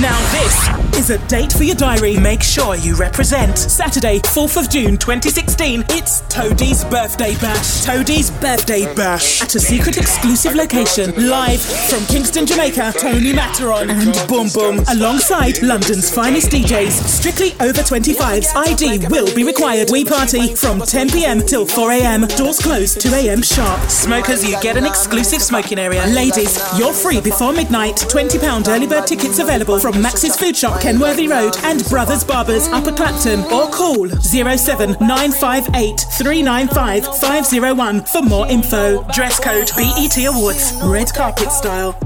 [0.00, 2.18] Now this is a date for your diary.
[2.18, 3.56] Make sure you represent.
[3.56, 5.84] Saturday, 4th of June 2016.
[5.88, 7.82] It's Toadie's birthday bash.
[7.82, 11.14] Toadie's birthday bash at a secret exclusive location.
[11.30, 12.92] Live from Kingston, Jamaica.
[12.98, 16.92] Tony Matterhorn and Boom Boom alongside London's finest DJs.
[16.92, 18.54] Strictly over 25s.
[18.54, 19.88] ID will be required.
[19.90, 21.40] We party from 10 p.m.
[21.40, 22.26] till 4 a.m.
[22.36, 23.40] Doors close 2 a.m.
[23.40, 23.80] sharp.
[23.88, 26.06] Smokers, you get an exclusive smoking area.
[26.08, 27.96] Ladies, you're free before midnight.
[27.96, 32.90] £20 early bird tickets available from Max's Food Shop, Kenworthy Road, and Brothers Barbers, Upper
[32.90, 39.06] Clapton, or call 07958 395 501 for more info.
[39.12, 41.96] Dress code BET Awards, red carpet style.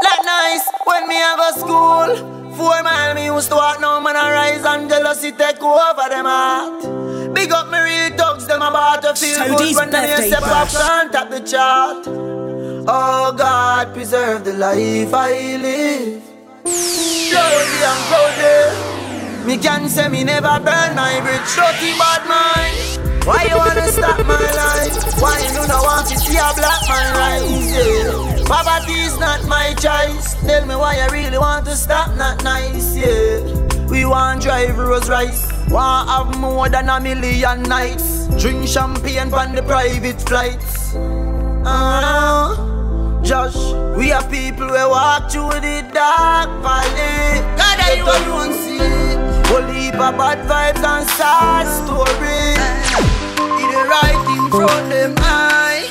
[0.00, 2.54] Like nice when me a school.
[2.54, 7.34] Four mile me used to walk now man rise and jealousy take over them heart.
[7.34, 10.70] Big up me real thugs them about to feel Toadie's good when they step up
[10.70, 10.72] bash.
[10.72, 12.31] front of the chart.
[12.84, 16.22] Oh God, preserve the life I live.
[16.64, 19.46] Slowly and proudly.
[19.46, 21.54] Me can say me never burn my bridge.
[21.54, 23.24] Dirty bad mind.
[23.24, 25.22] Why you wanna stop my life?
[25.22, 27.70] Why you do not want to see a black man rise?
[27.70, 28.44] Yeah.
[28.46, 30.34] Poverty is not my choice.
[30.44, 33.40] Tell me why you really want to stop, not nice, yeah.
[33.86, 35.52] We want drive Rolls Royce.
[35.70, 38.26] Want have more than a million nights.
[38.40, 40.94] Drink champagne on the private flights.
[41.64, 43.54] Uh, Josh,
[43.96, 47.38] we are people we walk through the dark valley.
[47.56, 48.82] God, I you alone see.
[49.46, 52.58] Whole heap of bad vibes and sad stories.
[53.62, 55.86] It the right thing from them eye.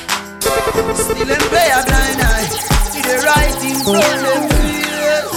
[0.94, 2.48] Still them play a blind eye.
[2.92, 5.32] It the right thing from them face.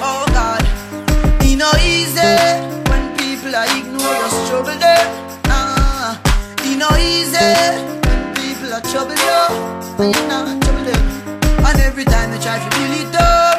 [0.00, 0.64] Oh God,
[1.44, 2.36] it no easy
[2.88, 5.06] when people are ignore us trouble them.
[5.44, 6.16] Nah,
[6.64, 7.97] it no easy
[8.78, 9.40] when trouble you.
[9.98, 11.02] And you not trouble them.
[11.66, 13.58] And every time they try to build it up,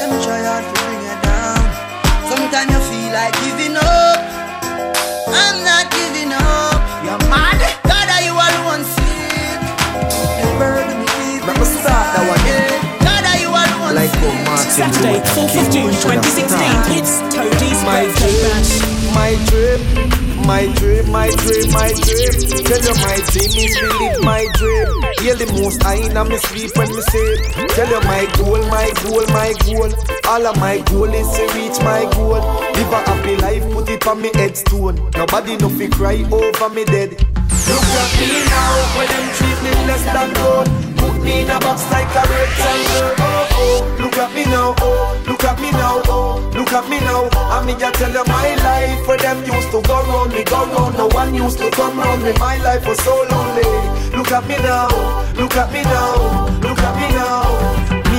[0.00, 1.60] them try hard to bring it down.
[2.28, 4.18] Sometimes you feel like giving up.
[5.28, 6.80] I'm not giving up.
[7.04, 7.60] You're mad.
[7.84, 9.60] God, are you alone sick?
[10.40, 12.40] The burden me keep Let me start that one.
[13.04, 14.72] God, are you alone Like Bob Martin.
[14.72, 16.96] Saturday, 4th of June 2016.
[16.96, 18.72] It's Toadie's birthday bash.
[19.12, 22.32] My dream, my dream, my dream, my dream.
[22.64, 24.88] Tell you my dream is live my dream.
[25.20, 27.68] Hear the most high in me sleep when me sleep.
[27.74, 29.90] Tell you my goal, my goal, my goal.
[30.28, 32.40] All of my goal is to reach my goal.
[32.40, 34.96] Live a happy life, put it on me headstone.
[35.16, 37.10] Nobody no fi cry over me dead.
[37.10, 40.83] Look at me now, when them treat me less than gold.
[41.24, 43.16] Me in a box like a rectangle.
[43.18, 44.74] Oh oh, look at me now.
[44.78, 46.02] Oh, look at me now.
[46.06, 47.28] Oh, look at me now.
[47.32, 50.66] I me just tell you my life where them used to go round me, go
[50.66, 50.96] round.
[50.96, 52.32] No one used to come round me.
[52.38, 53.64] My life was so lonely.
[54.16, 54.88] Look at me now.
[55.34, 56.46] Look at me now.
[56.60, 57.33] Look at me now.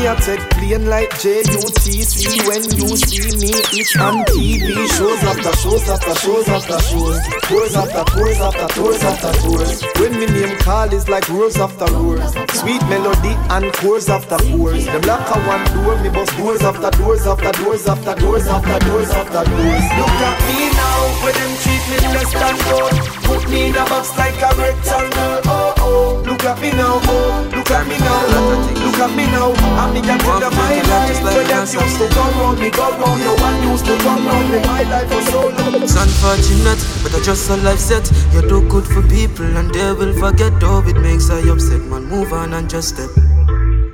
[0.06, 5.52] Me a take plane like JUTC when you see me it's on TV shows after
[5.58, 7.18] shows after shows after shows.
[7.50, 9.82] Tours after tours after tours after tours.
[9.98, 12.22] When me name call is like roars after roars
[12.54, 14.86] sweet melody and chords after chords.
[14.86, 18.78] Them lock a one door me bust doors after doors after doors after doors after
[18.86, 19.86] doors after doors.
[19.98, 22.94] Look at me now when them treat me less than gold.
[23.26, 26.24] Put me in a box like a rectangle oh oh.
[26.30, 27.50] Look at me now oh.
[27.56, 28.22] Look at me now.
[28.38, 32.08] oh, look at me now I'm the young of my life where them used to
[32.16, 35.50] round me go round no one used to come round me my life was so
[35.50, 38.10] long It's unfortunate, but I just a life set.
[38.34, 40.54] You do good for people and they will forget.
[40.64, 42.06] Oh, it makes I upset, man.
[42.06, 43.10] Move on and just step.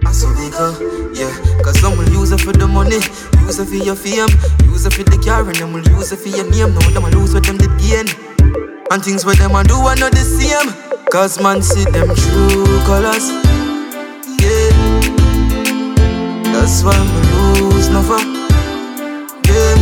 [0.05, 1.31] I saw we go, yeah.
[1.63, 3.01] Cause some will use it for the money,
[3.45, 4.29] use it for your fame,
[4.65, 6.73] use it for the car, and them will use it for your name.
[6.73, 8.07] No, them will lose what them did gain.
[8.91, 10.69] And things where them a do are not the same.
[11.11, 13.29] Cause man see them true colors,
[16.61, 17.21] That's why me
[17.57, 18.21] lose never,
[19.49, 19.75] yeah.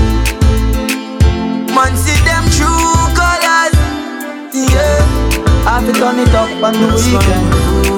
[1.76, 3.76] Man see them true colors,
[4.56, 5.04] yeah.
[5.68, 7.48] I fi turn it up on the weekend.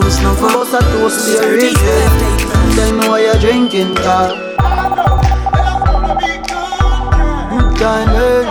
[0.02, 2.16] Bust a toast to your weekend.
[2.74, 4.34] Tell me what you're drinking, car.
[7.52, 8.42] Good time, eh?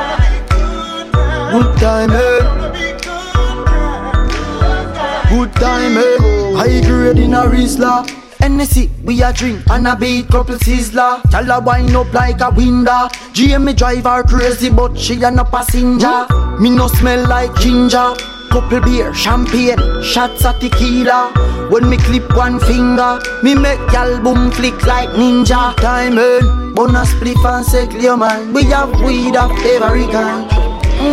[1.51, 2.41] Good time, eh?
[5.29, 6.19] Good time, eh?
[6.57, 8.30] High grade in a Rizla.
[8.41, 11.23] Hennessy, we a drink and a beat couple sizzler.
[11.31, 13.09] Tell her wind up like a window.
[13.33, 16.27] Jamie drive her crazy, but she a no passenger.
[16.59, 18.15] Me no smell like ginger.
[18.51, 21.33] Couple beer, champagne, shots of tequila.
[21.71, 25.77] When me clip one finger, me make y'all boom flick like ninja.
[25.77, 28.53] Diamond, bonus split and say clear man.
[28.53, 30.51] We have weed of every kind.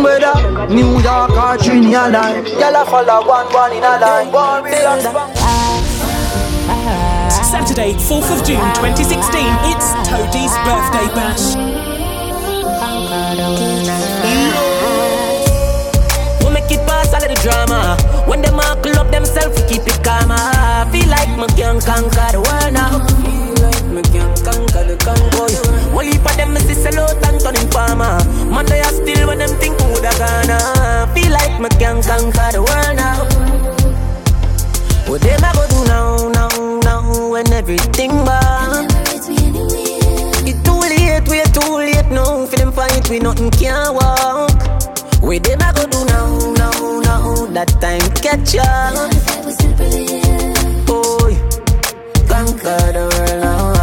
[0.02, 4.28] Whether New York or Trinidad, y'all a follow one one in a line.
[7.28, 9.20] One Saturday, 4th of June 2016,
[9.68, 11.60] it's Toadie's birthday bash.
[16.40, 17.98] We make it pass all of the drama.
[18.24, 20.32] When them all club themselves, we keep it calm.
[20.32, 22.96] I feel like me can conquer the world now.
[23.92, 25.52] Me can conquer the convoy.
[26.08, 28.24] Heap of them is sell out and turn farmer.
[28.48, 31.12] Man, they are still when them think who da gonna.
[31.12, 33.28] Feel like me can conquer the world now.
[35.10, 36.37] What them I go do now
[37.38, 38.90] when everything bad?
[40.48, 42.46] It's too late, we too late now.
[42.46, 44.50] For them fight, we nothing can walk.
[45.22, 47.46] What them I go do now, now, now?
[47.56, 49.10] That time catch up.
[50.86, 51.34] Boy,
[52.28, 53.77] conquer the world now.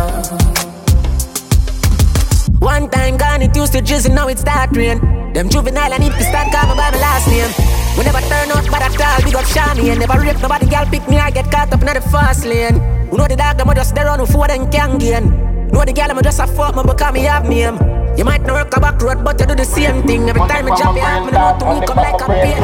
[2.60, 5.00] One time gone, it used to drizzle, now it start rain.
[5.34, 7.52] Them juvenile, I need to start calling by my last name.
[7.98, 10.86] We never turn out bad at all, big up Shani and never rape nobody, girl
[10.86, 12.76] pick me, I get caught up in the fast lane.
[13.10, 15.30] Who know the dog, them just there on who four them can gain.
[15.70, 17.78] Know the girl, I'm just a fuck, me because me have name.
[18.18, 20.30] You might not work a back road, but you do the same thing.
[20.30, 22.62] Every time I jump behind me, the motor will come like a pain.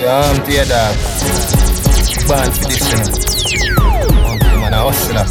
[0.00, 0.94] Yeah, I'm dear dog.
[2.28, 4.60] Born for this, you know.
[4.60, 5.26] Man, a hustler.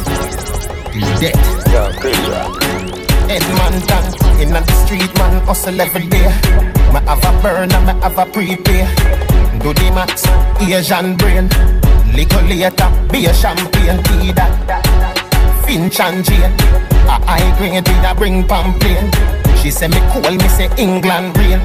[0.92, 1.68] Till death.
[1.72, 3.13] Yeah, crazy.
[3.34, 4.04] Edmonton,
[4.40, 6.28] in the street, man, hustle every day.
[6.92, 8.86] Me have a burner, me have a prepay.
[9.58, 10.24] Do the max,
[10.62, 11.48] Asian brain.
[12.14, 15.64] Liquor later, be a champagne, tea that.
[15.66, 16.54] Finch and Jane.
[17.10, 19.02] A high grade, we a bring pamphlet.
[19.58, 21.58] She say me cool, me say England rain.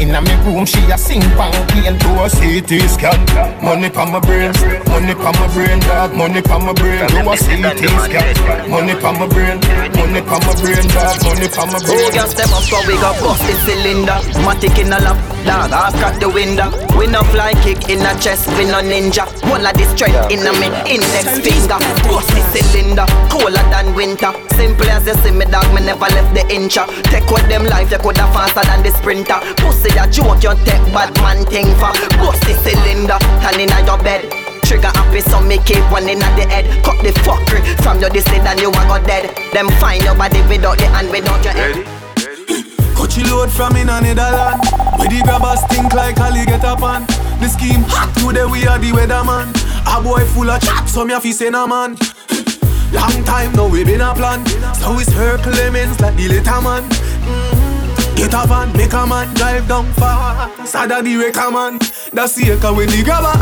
[0.00, 1.98] Inna me room, she a sing pamphlet.
[2.00, 3.18] Do a CT scan.
[3.62, 4.52] Money pa my brain,
[4.90, 6.14] money pa my brain, dog.
[6.14, 7.06] Money pa my brain.
[7.08, 8.70] Do a CT scan.
[8.70, 9.60] Money pa my brain,
[9.96, 11.16] money pa my brain, dog.
[11.24, 12.04] Money pa my brain.
[12.04, 14.18] Oh, girl, step up so we got bust the cylinder.
[14.44, 15.16] Matic in a lap,
[15.46, 16.68] dog, half crack the window.
[16.98, 19.24] We no fly kick in a chest, we no ninja.
[19.48, 21.78] One of the strength in a me index finger.
[22.10, 24.32] Bust the cylinder, colder than winter.
[24.58, 26.86] Simple as you see me, dog, me never left the incha.
[27.10, 29.38] Take with them life, you coulda faster than the sprinter.
[29.58, 31.92] Pussy a joke, you take bad man thing for.
[32.16, 34.24] Bust the cylinder, turn in your bed.
[34.64, 36.64] Trigger happy, so me keep one in the head.
[36.84, 39.30] Cut the fuckery from your this and you a go dead.
[39.52, 42.04] Them find your body without the hand, without your head.
[42.94, 44.62] Coachy load from in a Netherland
[44.96, 47.04] Where the grabbers think like Ali get up on
[47.42, 49.50] The scheme hot today we are the weatherman
[49.84, 51.96] A boy full of chat so me a fi say no man
[52.92, 54.46] Long time now we been a plan
[54.78, 56.88] So it's her Clemens like the little man.
[58.16, 60.48] Get a van, make a man drive down far.
[60.66, 61.78] Sada the wrecker man
[62.12, 63.34] That's the echo when the grabber.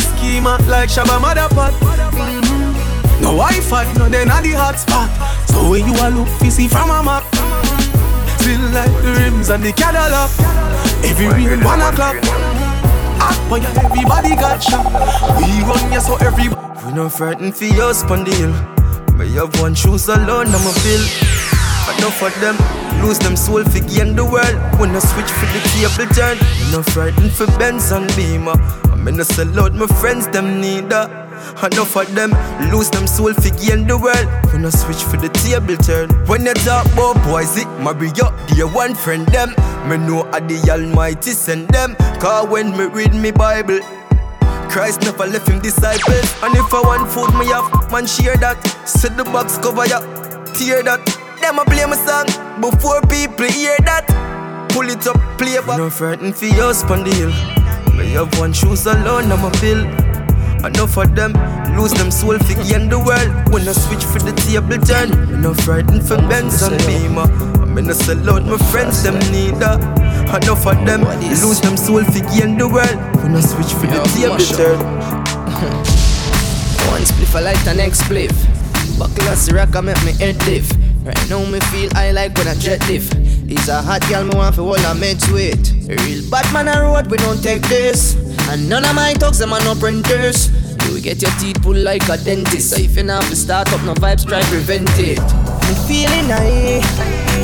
[0.00, 3.22] Schema like Shabba Motherpot mm-hmm.
[3.22, 5.08] No Wi-Fi, no then at the hot spot.
[5.48, 7.24] So when you a look fishy from a map.
[8.40, 10.30] Still like the rims and the Cadillac.
[11.04, 12.16] Every rain one o'clock.
[13.22, 14.84] Hot boy everybody got shot.
[15.38, 16.48] We run ya so every
[16.84, 18.54] We no frightened for your spondyle
[19.16, 21.02] May have one shoes alone, I'm a bill
[21.96, 24.56] Enough of them lose them soul for gain the world.
[24.78, 26.38] When I switch for the table turn
[26.72, 28.56] no frightened for Benz and Beamer.
[28.92, 31.26] I mean I sell out my friends, them neither
[31.62, 32.30] Enough of them
[32.72, 34.26] lose them soul for gain the world.
[34.52, 38.34] When I switch for the table turn When you talk about boys, it marry up
[38.48, 39.50] dear one friend them.
[39.88, 43.80] Me know I the Almighty send them Cause when me read me Bible
[44.68, 48.60] Christ never left him disciples And if I want food, me have man share that.
[48.86, 50.00] Set the box cover ya,
[50.54, 52.26] tear that Them a play my song
[52.60, 54.04] before people hear that.
[54.70, 55.78] Pull it up, play back.
[55.78, 57.32] No frightened for your spondyle
[57.96, 59.86] May have one shoes alone, I'm a bill
[60.66, 61.32] Enough of them
[61.76, 63.30] lose them soul for gain the world.
[63.52, 67.28] When I switch for the table turn Me no frightened for Benz and Beamer.
[67.62, 69.78] I mean I sell out my friends, them neither
[70.28, 71.02] Enough of them
[71.40, 72.96] lose them soul for gain the world.
[73.22, 74.76] When I switch for the table turn
[76.92, 78.34] One spliff I light the next spliff.
[78.98, 80.76] Buckle a Ciroc I make me head lift
[81.06, 83.14] Right now me feel I like when I jet lift.
[83.46, 85.62] It's a hot girl me want for all I meds with.
[85.86, 88.16] Real bad man a road we don't take this.
[88.50, 90.50] And none of my talks them are no printers
[90.90, 92.70] You get your teeth pulled like a dentist.
[92.70, 95.22] So if you not to start up no vibes try prevent it.
[95.22, 96.82] Me feeling high.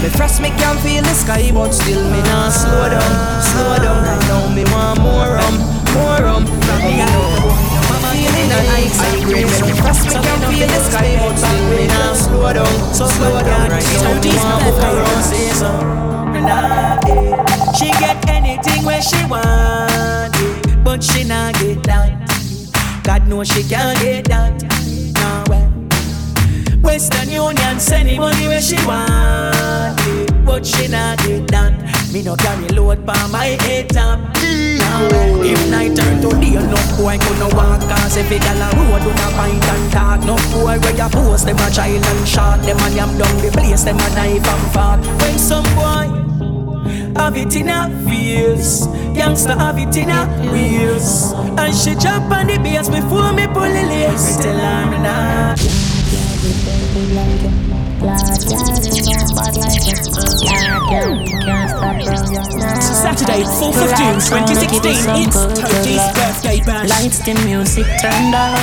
[0.03, 2.72] Me frost me can feel the sky But still me not slow
[12.93, 15.03] So slow down right now Toadie's birthday
[17.79, 20.35] She get anything where she want
[20.85, 23.01] But she not get that.
[23.03, 24.63] God knows she can't get that.
[25.15, 25.65] No way
[26.83, 32.37] Western Union send the money where she want But she not get that Me no
[32.37, 37.81] carry load pa my head top If night turn to day No boy gonna walk
[37.89, 41.57] Cause gal a road Do not find and talk No boy where you post Them
[41.57, 45.01] a child and shot Them a yam down the place Them a knife and fork
[45.23, 46.23] When some boy
[47.17, 48.87] have it in her face.
[49.15, 51.35] Youngster have it in her waist.
[51.35, 54.39] And she jump on the bass before me pull the lace.
[54.39, 55.55] Tell me nah.
[63.03, 64.83] Saturday, 4th of June 2016,
[65.23, 66.89] it's Toadie's birthday bash.
[66.89, 68.59] Lights, the music turned out.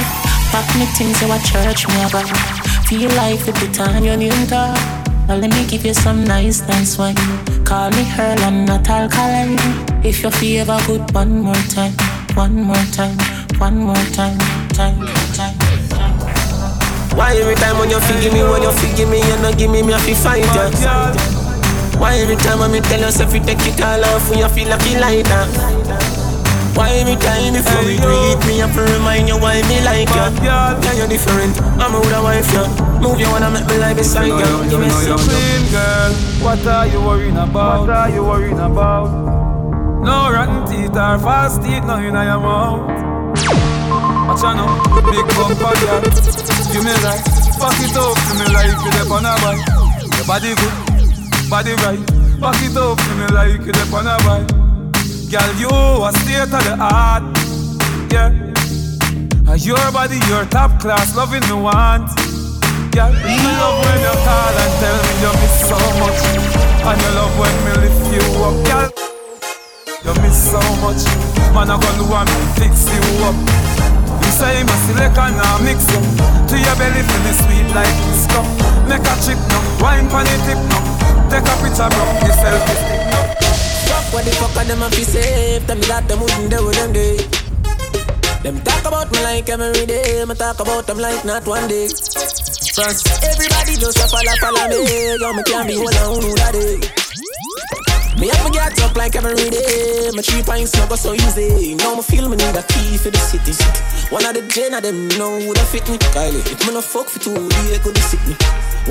[0.52, 2.24] Pack me things, you a church me a.
[2.88, 4.78] Feel like the put on your new top.
[5.30, 7.16] Now let me give you some nice, nice wine.
[7.64, 9.58] Call me Earl, I'm not alkaline.
[10.04, 11.94] If you feel good, one more time,
[12.36, 13.18] one more time,
[13.58, 14.38] one more time,
[14.74, 15.00] time,
[15.34, 15.59] time.
[17.16, 19.82] Why every time when you feel me, when you feel me, you not give me,
[19.84, 20.70] me have to fight ya.
[22.00, 24.70] Why every time when me tell yourself you take it all off, when you feel
[24.70, 25.48] like you like that?
[26.76, 30.08] Why every time before we greet me, I have to remind you why me like
[30.08, 30.46] you?
[30.46, 31.60] Yeah, you're different.
[31.76, 32.68] I'm a older wife, yeah.
[33.02, 34.40] Move you wanna make me like beside you.
[34.70, 35.08] Give me know some.
[35.08, 36.14] you're clean, girl.
[36.40, 37.82] What are you worrying about?
[37.82, 39.12] What are you worrying about?
[40.04, 42.88] No rotten teeth or fast teeth, no in your mouth.
[44.30, 46.59] Watch out now, big bumper, girl.
[46.72, 47.26] Give me life,
[47.58, 49.66] fuck it up, give me life, you dep on a bike.
[50.16, 52.00] Your body good, body right.
[52.40, 54.48] Fuck it up, give me like you dep on a bike.
[55.30, 55.70] Girl, you
[56.06, 57.24] a state of the art,
[58.14, 58.30] yeah.
[59.58, 62.08] Your body, your top class, loving the want.
[62.94, 66.22] Girl, me love when you call and tell me you miss so much,
[66.86, 68.90] and you love when me lift you up, girl.
[70.06, 71.02] You miss so much,
[71.54, 71.70] man.
[71.70, 73.79] I gonna want me fix you up.
[74.30, 76.04] Say me select and I mix up
[76.48, 78.48] to your belly, feel me sweet like this cup.
[78.88, 80.80] Make a chip now, wine pon the tip now.
[81.28, 83.40] Take a picture, bro, yourself stick now.
[84.12, 85.68] What the fuck are them a fi safe?
[85.68, 87.18] Tell me that them wouldn't do with them day.
[88.42, 90.24] Them talk about me like every day.
[90.26, 91.88] Me talk about them like not one day.
[91.88, 94.88] First, everybody just a follow, follow me.
[95.20, 96.99] Yo, me can't be one on who that day.
[98.20, 100.12] Me have to get up like every day.
[100.12, 101.76] My three pints no go so easy.
[101.76, 103.56] Now me feel me need a key for the city.
[104.12, 105.96] One of the gen of them know who that fit me.
[106.12, 107.32] Kylie, if me no fuck for two,
[107.72, 108.36] they could sick me.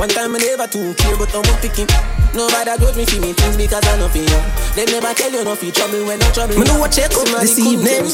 [0.01, 1.85] One time I never too care, but I'm picking.
[2.33, 4.41] Nobody judge me for me things because I know for you.
[4.73, 6.57] They never tell you no for trouble when I'm trouble.
[6.57, 8.09] Me know what check up this evening.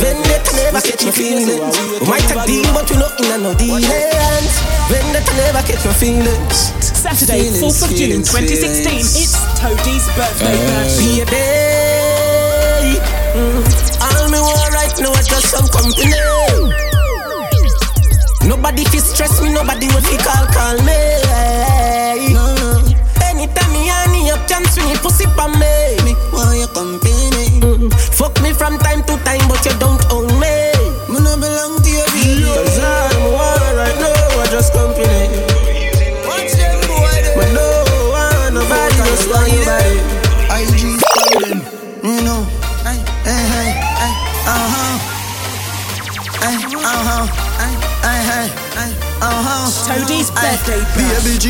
[0.00, 1.60] Vendetta never catch my feelings.
[2.00, 4.54] We might a deal, but we not in a no dealings.
[4.88, 6.87] Vendetta never catch my feelings.
[6.98, 10.98] Saturday, 4th of June 2016, it's Toadie's birthday bash.
[10.98, 11.30] Baby,
[13.38, 13.62] mm,
[14.02, 16.10] all me want right now is just some company.
[18.48, 20.98] Nobody fi stress me, nobody will fi call call me.
[22.34, 22.82] No, no.
[23.22, 26.02] Anytime me honey up chance when you pussy pa me.
[26.02, 27.62] Me want your company.
[27.62, 30.77] Mm, fuck me from time to time, but you don't own me.
[49.28, 49.68] Hey, uh huh.
[49.84, 51.46] Toadie's birthday Baby G,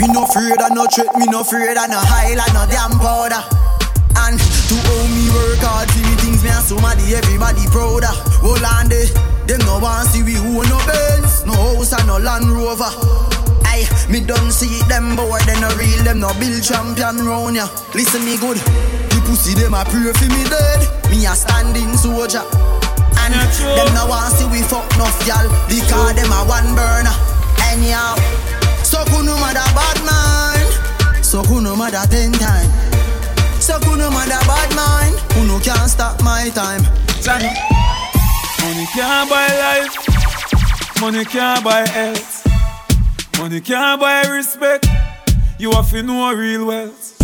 [0.00, 3.40] me no afraid of no threat, me no afraid of no highlight, no damn powder.
[4.16, 8.12] And to owe me work hard, see me things me and somebody, everybody prouder.
[8.44, 9.08] Hold on there,
[9.48, 12.92] them no want see we own no Benz, no house and no Land Rover.
[13.66, 17.66] Aye, me done see them boy, they no real, them no build champion round ya.
[17.94, 18.58] Listen me good,
[19.10, 22.44] the pussy them a pray for me dead, me a standing soldier.
[23.24, 27.16] And them no want see we fuck enough gal, because them a one burner.
[27.72, 28.14] Anyhow,
[28.84, 32.68] so kuno mother bad man, so kuno mother ten time.
[33.60, 36.82] So kuno mother bad man, kuno can't stop my time.
[38.60, 39.96] Money can't buy life,
[41.00, 42.46] money can't buy health,
[43.38, 44.86] money can't buy respect.
[45.58, 47.16] You have to know real wealth.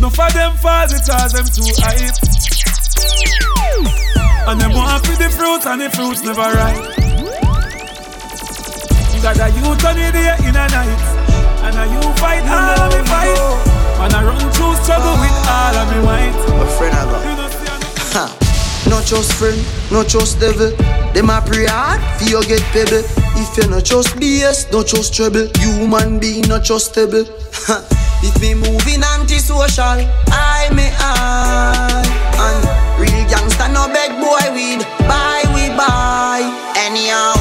[0.00, 2.14] No for them fall because them too hype.
[4.46, 7.04] And them want for the fruits and the fruits never ripe.
[9.24, 11.00] Got a youth on the day in a night,
[11.64, 13.32] and a you fight all of me fight.
[14.04, 16.36] And I run through struggle with all of me might.
[16.52, 17.24] My friend I got.
[18.12, 18.28] Ha.
[18.90, 19.56] No trust friend,
[19.90, 20.76] no trust devil.
[21.14, 23.00] Them a pray hard, for you get pebble.
[23.40, 25.48] If you no trust BS, no trust trouble.
[25.56, 27.24] Human being no trustable.
[28.22, 32.04] if me moving anti-social, I may I.
[32.36, 36.42] And real gangster no beg boy weed, buy we buy.
[36.78, 37.34] Anyhow,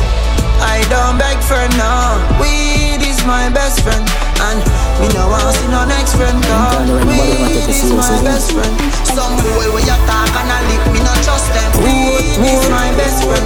[0.63, 2.17] I don't beg for no.
[2.41, 4.03] Weed is my best friend,
[4.49, 4.59] and
[5.01, 6.37] me no want see no next friend.
[6.43, 8.73] Cause weed is my best friend.
[9.05, 11.69] Some boy when you talk and I lick, me no trust them.
[11.83, 13.45] Weed is my best friend.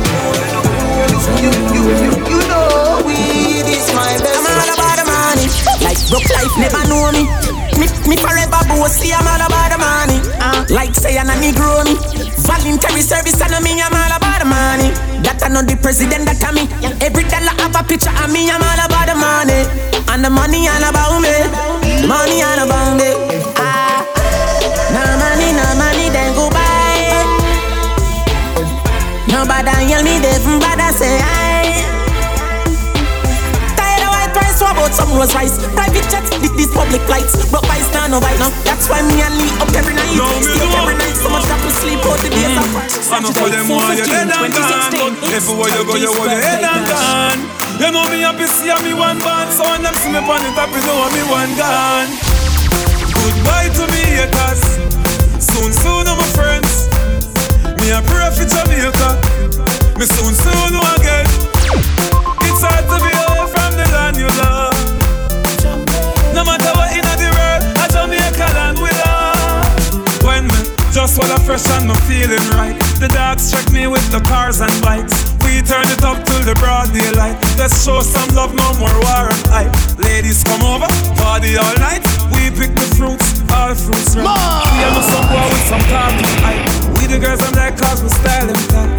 [1.37, 5.47] You, you, you, you know weed is my best I'm all about the money.
[5.83, 7.56] Like broke life never know me.
[7.77, 10.17] Me, me forever bossy, I'm all about the money.
[10.41, 11.93] Uh, like say I'm a Negro me.
[12.41, 14.89] Voluntary service, I know me, I'm all about the money.
[15.21, 16.65] That I know the president, that I me.
[17.05, 19.61] Every dollar have a picture of me, I'm all about the money.
[20.09, 21.35] And the money all about me.
[22.09, 23.13] Money all about me.
[23.61, 24.01] Ah,
[24.89, 26.77] no money, no money, then go buy.
[29.29, 31.46] Nobody yell me, they from I say aye.
[34.87, 35.57] White price, what about some Rolls Royce?
[35.75, 37.49] Private jets, did these public flights.
[37.51, 38.49] Broke by stand no right now.
[38.63, 40.15] That's why me and Lee up every night.
[40.15, 43.19] No, Stay up every night, so much that we sleep out the days of I
[43.19, 43.39] know mm.
[43.39, 45.13] for them why you dead and gone.
[45.27, 47.39] Everywhere you go you hold your head and gone.
[47.77, 50.51] You know me happy see me one band So when them see me on the
[50.57, 52.09] top you know me one gone.
[53.11, 54.61] Goodbye to me haters.
[55.37, 56.89] Soon soon I'm my friends
[57.81, 59.09] Me a pray for Jamaica.
[59.97, 61.27] Me soon soon again.
[62.49, 64.66] It's hard to be away from the land you love
[66.37, 70.21] No matter what in the world A Jamaica land we love.
[70.21, 70.61] When me
[70.93, 74.61] just while I'm fresh and I'm feeling right The dogs check me with the cars
[74.61, 75.33] and bikes.
[75.41, 77.39] We turn it up till the broad daylight.
[77.57, 79.71] Let's show some love, no more war and hype.
[79.97, 80.85] Ladies come over,
[81.15, 82.03] party all night.
[82.35, 84.27] We pick the fruits, all fruits right.
[84.27, 86.61] We have some boy with some coffee hype.
[86.99, 88.91] We the girls and that cause we style them tight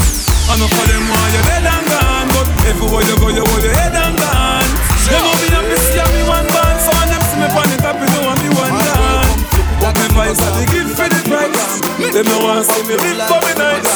[0.48, 3.62] I know for them why you're dead and gone But everywhere you go you hold
[3.62, 4.70] your head and gone.
[5.04, 7.07] You know me happy see me one band So them
[7.38, 9.38] me on the top you know I'm me one gone
[9.80, 10.06] But me
[10.42, 11.80] are the gift for the price.
[12.12, 13.87] Them no want see me live for me nice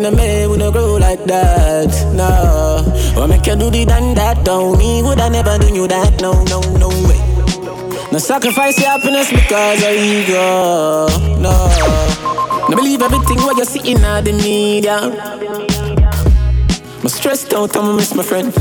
[0.00, 1.92] in a man, we no grow like that.
[2.14, 3.20] No.
[3.20, 6.20] Or make you do the done that, don't me, would I never do you that?
[6.22, 7.20] No, no, no way.
[8.10, 11.06] No sacrifice your happiness because of ego.
[11.38, 11.52] No.
[12.68, 14.98] No believe everything what you see in the media.
[17.02, 18.52] I'm stressed out, I'ma miss my friend.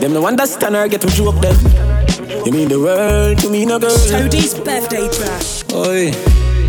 [0.00, 1.56] Them no understand or get to joke them.
[2.46, 3.90] You mean the world to me, no girl.
[3.90, 5.64] Toadie's birthday bash.
[5.74, 6.12] Oi,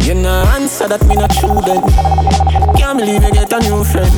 [0.10, 1.86] you no answer that me not true then.
[2.76, 4.10] Can't believe you get a new friend.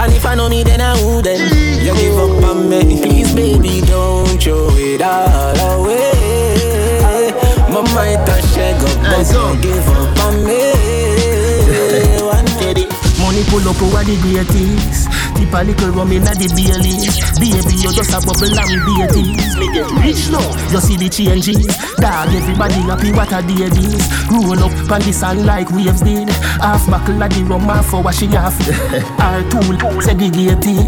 [0.00, 1.52] And if I know me, then I would then.
[1.84, 7.28] You give up on me, please, baby, don't throw it all away.
[7.68, 10.72] My might a shake up, but don't give up on me.
[12.32, 12.88] One day.
[13.20, 15.11] Money pull up over the greatest
[15.42, 19.66] Tip a little rum inna the Baileys Baby, you just a bubble and beaties Me
[19.74, 20.38] get rich now,
[20.70, 21.66] you see the changes
[21.98, 26.30] Dog, everybody happy what a day this Roll up on the sand like waves did.
[26.62, 28.54] Half buckle of the rum, half for washing off
[29.18, 30.86] Our tool segregated.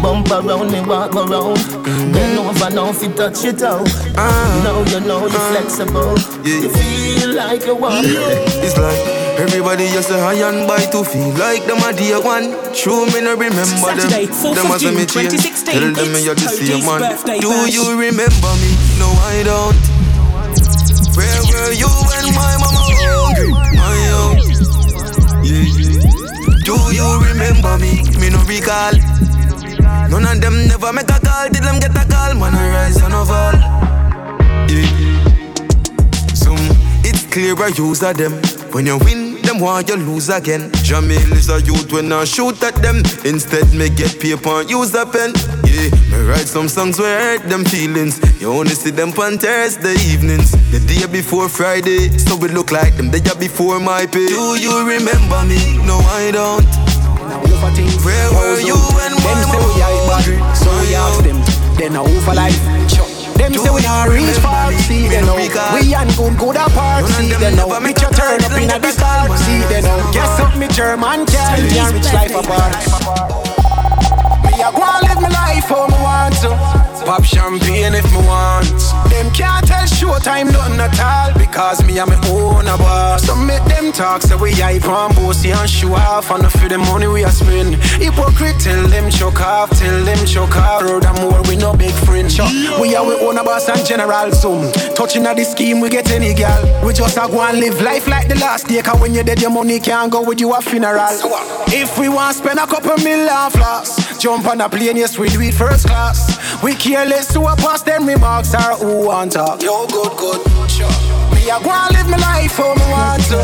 [0.00, 1.60] Bump around me, walk around.
[1.84, 3.88] Bend over now, if you touch it out.
[4.16, 4.60] Ah.
[4.64, 5.52] Now you know you're ah.
[5.52, 6.16] flexible.
[6.48, 11.30] You feel like you want It's like everybody just a high and by to feel
[11.36, 12.52] like them a dear one.
[12.74, 14.54] True, me no remember Saturday, them.
[14.54, 15.36] them as a me change.
[15.64, 17.40] Tell them me you're the same Cody's man.
[17.40, 18.70] Do you remember me?
[18.98, 19.76] No, I don't.
[21.16, 23.50] Where were you when my mama hungry?
[23.76, 24.36] My own.
[25.44, 26.06] Yeah, yeah.
[26.66, 28.02] Do you remember me?
[28.20, 28.92] Me no recall.
[30.10, 31.48] None of them never make a call.
[31.48, 32.34] Did them get a call?
[32.34, 33.56] Man, I rise and fall.
[34.68, 34.86] Yeah.
[36.34, 36.58] Some
[37.04, 38.32] it's clear I use of them.
[38.72, 39.25] When you win,
[39.56, 40.70] them want you lose again.
[40.84, 42.98] Jamil is a youth when I shoot at them.
[43.24, 45.32] Instead, me get paper and use a pen.
[45.64, 48.20] Yeah, me write some songs where hurt them feelings.
[48.40, 50.52] You only see them on Thursday evenings.
[50.70, 54.26] The day before Friday, so we look like them the day before my pay.
[54.26, 55.60] Do you remember me?
[55.86, 56.66] No, I don't.
[58.04, 61.38] Where were you when Them say we are bad, so we ask them.
[61.76, 63.05] Then I over life.
[63.36, 65.36] Them say we are reach far, see they know.
[65.36, 67.68] We and good good apart, see they know.
[67.68, 68.92] Bitch you turn up in a the
[69.44, 70.10] see they know.
[70.12, 72.72] Guess up me German can, and rich life apart.
[74.44, 76.85] Me a go and live my life how me want to.
[77.06, 78.66] Pop champagne if me want.
[79.10, 83.22] Them can't tell showtime nothing at all because me and me own a boss.
[83.22, 86.78] So make them talk so we hype on bossy and show off and for the
[86.78, 87.76] money we a spend.
[88.02, 90.82] Hypocrite tell them choke off, tell them choke off.
[90.82, 92.30] Furthermore we no big friend.
[92.30, 92.48] Sure.
[92.80, 94.64] We are we own a boss and general zoom.
[94.64, 96.84] Mm, touching at the scheme we get any gal.
[96.84, 98.82] We just a go and live life like the last day.
[98.82, 101.06] Cause when you're dead your money can't go with you a funeral.
[101.68, 105.40] If we want spend a couple million floss, jump on a plane yes we do
[105.40, 106.34] it first class.
[106.62, 109.62] We careless to a pass them remarks are who want talk.
[109.62, 110.40] Yo, good, good,
[110.70, 110.88] sure.
[111.36, 113.40] Me I go and live my life how me want to.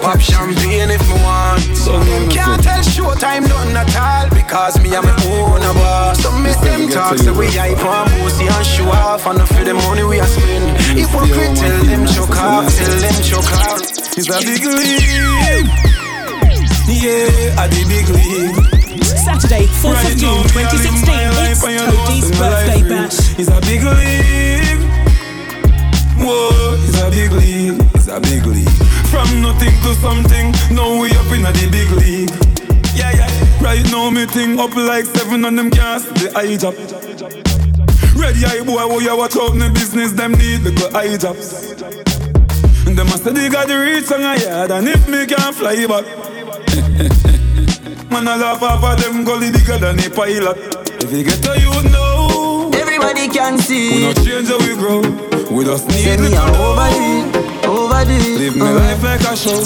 [0.00, 1.60] Pop champagne if me want.
[1.76, 6.22] So them can't tell showtime nothing at all because me and me own a boss.
[6.22, 9.74] So make them talk so we hype on bossy and show off and for the
[9.74, 10.64] money we a spend.
[10.96, 13.84] Hypocrite tell them choke off, tell them choke off.
[14.16, 15.68] It's a big league.
[16.88, 18.73] Yeah, at the big league.
[19.02, 21.14] Saturday, 4th of June 2016.
[21.50, 23.38] It's Toadie's birthday bash.
[23.38, 24.78] It's a big league.
[26.16, 27.80] Whoa, it's a big league.
[27.94, 28.68] It's a big league.
[29.10, 32.30] From nothing to something, now we up in the big league.
[32.94, 33.62] Yeah, yeah.
[33.62, 36.74] Right now, me thing up like seven on them cast the eye job.
[38.14, 41.72] Ready eye boy, oh yeah, watch out the business, them need the good eye jobs.
[42.86, 45.84] And them must they got the reach on a yard, and if me can't fly
[45.86, 47.24] back.
[48.14, 50.54] Man, I laugh off of them gully bigger than a pilot.
[51.02, 53.90] If you get to you know, everybody can see.
[53.90, 55.02] We not change how we grow.
[55.50, 58.38] We just need me a overdo it, overdo it.
[58.38, 58.78] Live my uh-huh.
[58.78, 59.58] life like a show.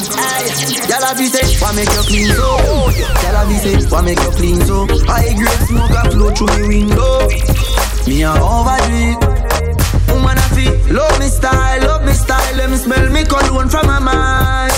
[0.89, 2.57] Y'all be say, why make you clean so?
[3.21, 4.87] Y'all be say, why make you clean so?
[5.05, 7.29] High grade smoke a flow through the window.
[8.09, 9.58] Me a overdo it.
[10.89, 12.57] Woman a feel, love me style, love me style.
[12.57, 14.73] Let me smell me cologne from my mind.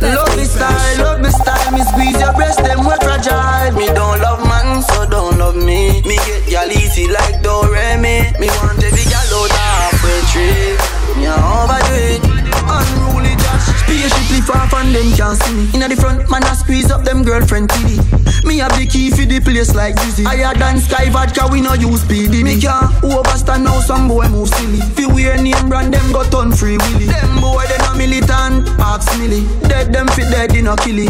[0.00, 1.72] Love me style, love me style.
[1.72, 3.72] Me squeeze your breast, them we fragile.
[3.76, 6.02] Me don't love man, so don't love me.
[6.02, 8.38] Me get y'all easy like Doremi.
[8.40, 11.03] Me want every gal out halfway trip.
[11.16, 12.22] Me a overdo it.
[12.66, 15.70] Unruly Josh, spaceship lift off and them can't see me.
[15.74, 18.00] Inna the front, man a squeeze up them girlfriend kitty.
[18.46, 20.24] Me have the key for the place like Dizzy.
[20.24, 22.42] Higher than Sky Vodka, we no use PD.
[22.42, 24.80] Me can't overstand now, some boy move silly.
[24.96, 27.06] Fi wear name brand, them got turn free willy.
[27.06, 29.46] Them boy they no militant, ask milly.
[29.68, 31.08] Dead them fit dead, they no killy.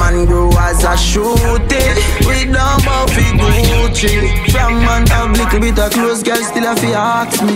[0.00, 1.94] Man grow as a shooting.
[2.26, 4.50] We don't bow fi Gucci.
[4.50, 7.54] From man have little bit of clothes Girl still a fi ask me.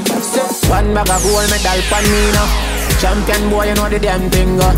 [0.68, 2.74] One bag of gold medal pan me now.
[3.00, 4.72] Champion boy you know the damn thing uh.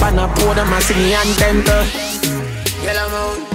[0.00, 3.08] Pan a pour them a sing the anthem to Yellow
[3.38, 3.51] moon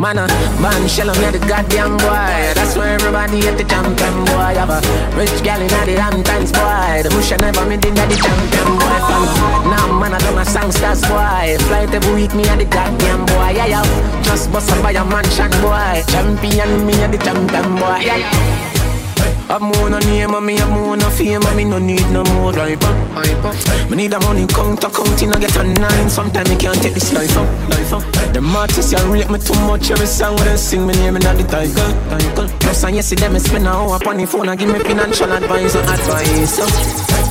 [0.00, 0.26] Man, uh,
[0.62, 2.56] man, shell me the goddamn boy.
[2.56, 4.56] That's why everybody hate the champion boy.
[4.56, 4.80] Have a
[5.14, 7.04] rich gal in the Hamptons boy.
[7.04, 8.98] The bush never meet in the champion boy.
[9.04, 9.22] Fam.
[9.68, 11.62] Now man, I do my songsters boy.
[11.68, 13.52] Flight every week, me and the goddamn boy.
[13.52, 14.22] Yeah, yeah.
[14.22, 16.02] Just bust up by a mansion boy.
[16.08, 18.00] Champion, me and the champion boy.
[18.00, 18.79] Yeah, yeah.
[19.50, 22.22] I'm more no name and me I'm more no fame and me no need no
[22.38, 22.94] more driver.
[23.90, 26.08] Me need a money count counting I get a nine.
[26.08, 28.32] Sometimes me can't take this life up, life up.
[28.32, 29.90] Them artists you rate me too much.
[29.90, 32.46] Every song when they sing me name in the title.
[32.60, 35.74] Plus and see them spend a hour upon the phone and give me financial advice
[35.74, 36.60] and advice.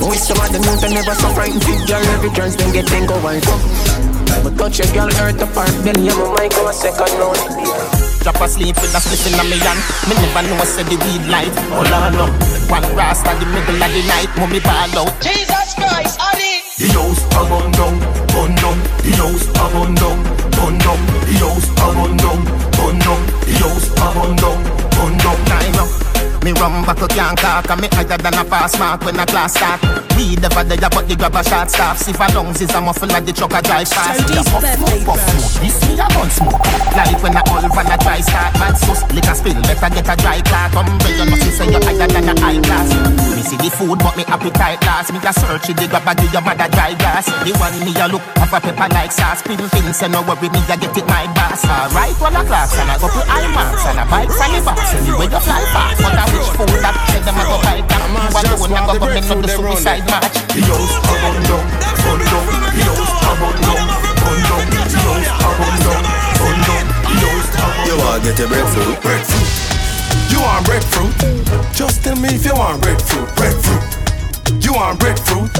[0.04, 1.64] We some of them youth never so frightened.
[1.64, 4.44] Big girl every turns then get then go wife up.
[4.44, 8.09] But touch a girl hurt apart, then you my mic go a second round.
[8.20, 9.80] Drop asleep with a split in a me hand.
[10.04, 11.54] Me never know say the weed light.
[11.72, 12.32] Hold on up
[12.68, 14.28] One rasta the middle of the night.
[14.36, 15.12] Mummy ball out.
[15.24, 16.60] Jesus Christ, Ali.
[16.76, 17.96] The house a bun down,
[18.28, 18.78] bun down.
[19.00, 20.18] The house a bun down,
[20.52, 21.00] bun down.
[21.28, 22.40] The house a bun down,
[22.76, 23.20] bun down.
[23.48, 24.60] The house a bun down,
[25.00, 28.78] bun down Time up me rum back can't talk And me higher than a pass
[28.78, 29.80] mark when a class start.
[30.16, 33.08] Weed never there but the grab a shot staff See for lungs is a muffle
[33.08, 34.24] like the truck a drive fast.
[34.24, 36.64] Tony's puff, birthday puff, puff, This me a gun smoke.
[36.96, 40.14] Like when a all van a dry start Bad sauce, liquor spill, better get a
[40.16, 40.80] dry cloth.
[40.80, 42.88] Umbrella must say you higher than a high class.
[43.36, 45.12] Me see the food but me appetite last.
[45.12, 47.28] Me a search the grab a give your mother dry grass.
[47.44, 49.44] The one me a look, have a pepper like sauce.
[49.44, 51.68] Pin things, say no worry, me a get it my boss.
[51.68, 53.20] Alright, one a class and I go to
[53.52, 56.26] marks And a bike from the box, Send me where you fly back But I
[56.34, 59.30] wish fool that said them I go fight back You alone a go go make
[59.30, 61.62] up the suicide match The house a run down,
[62.02, 62.42] run down
[62.74, 66.02] The house a run down, run down The house a run down,
[66.42, 69.48] run down The house a run down You wanna get a breadfruit, breadfruit
[70.26, 71.14] You want breadfruit?
[71.70, 74.00] Just tell me if you want breadfruit, breadfruit
[74.58, 75.50] you want breadfruit?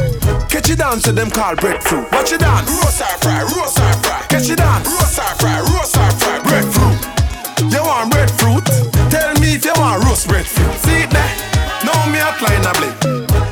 [0.50, 2.10] Catch it down to them call breadfruit.
[2.12, 2.64] Watch it down.
[2.66, 4.26] Roast or fry, roast or fry.
[4.28, 4.82] Catch it down.
[4.82, 6.38] Roast or fry, roast or fry.
[6.42, 7.72] Breadfruit.
[7.72, 8.99] You want breadfruit?
[9.40, 10.68] Me if you want roast breadfruit.
[10.84, 11.32] See it there?
[11.80, 12.92] Now me a line a blink.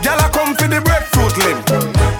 [0.04, 1.56] Gyal a come for the breadfruit limb.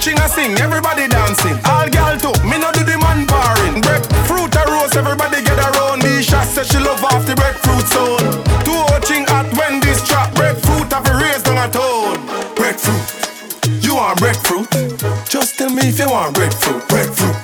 [0.01, 1.53] Ching a sing, everybody dancing.
[1.69, 3.83] All gyal too, me no do the man barring.
[3.85, 6.01] Breadfruit a roast, everybody get around.
[6.01, 8.41] The shot said she love off the breadfruit zone.
[8.65, 12.25] Two o ching at when this trap breadfruit have a raise down a tone.
[12.57, 13.05] Breadfruit,
[13.85, 14.73] you want breadfruit?
[15.29, 16.89] Just tell me if you want breadfruit.
[16.89, 17.37] Breadfruit,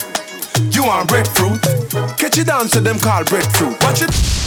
[0.73, 1.61] you want breadfruit?
[2.17, 3.77] Catch it down to them call breadfruit.
[3.85, 4.44] Watch it.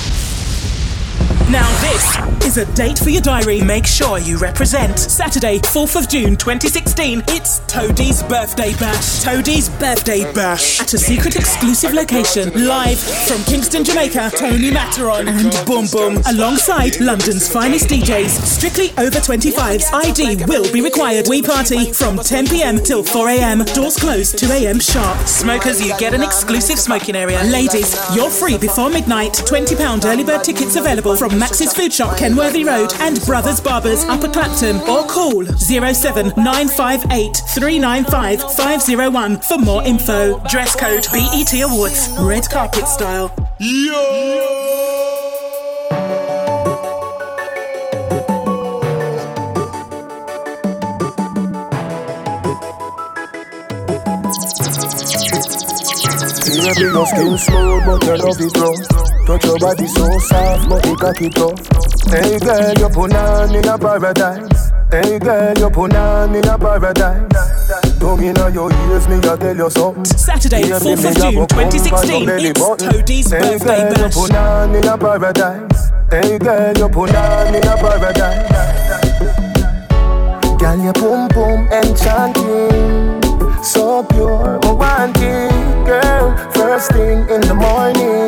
[1.49, 3.61] Now, this is a date for your diary.
[3.61, 4.99] Make sure you represent.
[4.99, 9.23] Saturday, 4th of June 2016, it's Toadie's birthday bash.
[9.23, 12.51] Toadie's birthday bash at a secret exclusive location.
[12.67, 16.21] Live from Kingston, Jamaica, Tony Matterhorn and Boom Boom.
[16.27, 18.27] Alongside London's finest DJs.
[18.45, 19.85] Strictly over 25s.
[19.93, 21.27] ID will be required.
[21.29, 23.63] We party from 10 pm till 4 am.
[23.63, 25.25] Doors close 2 am sharp.
[25.25, 27.41] Smokers, you get an exclusive smoking area.
[27.45, 29.31] Ladies, you're free before midnight.
[29.31, 34.27] £20 early bird tickets available from Max's Food Shop, Kenworthy Road, and Brothers Barbers, Upper
[34.27, 40.39] Clapton, or call 07958 395 501 for more info.
[40.49, 43.31] Dress code BET Awards, red carpet style.
[56.47, 58.79] Your skin smooth, but your love it rough.
[59.27, 61.59] Touch your body so soft, but it cock it up.
[62.09, 64.71] Hey girl, you put on in a paradise.
[64.89, 67.51] Hey girl, you put on in a paradise.
[67.99, 68.21] Don't
[68.53, 70.05] your ears, me I tell you something.
[70.05, 74.13] Saturday, 4th of June 2016, it's Toadie's Hey birthday girl, you bash.
[74.13, 75.91] put on in a paradise.
[76.09, 78.47] Hey girl, you put on in a paradise.
[80.57, 83.21] Girl, your boom boom enchanting,
[83.61, 86.35] so pure, I want it, girl.
[86.51, 88.27] First thing in the morning,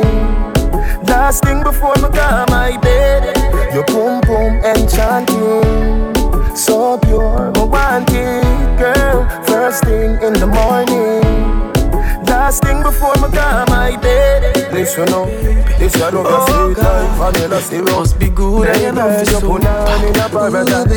[1.04, 3.36] last thing before me go my bed.
[3.74, 9.28] Your boom boom enchanting, so pure, I want it, girl.
[9.44, 11.20] First thing in the morning,
[12.24, 14.72] last thing before me go my bed.
[14.72, 15.28] Listen up,
[15.78, 17.90] this your love oh, sweet oh, oh, like vanilla syrup.
[17.90, 20.92] Must be good, you know it's oh, you put on in a paradise.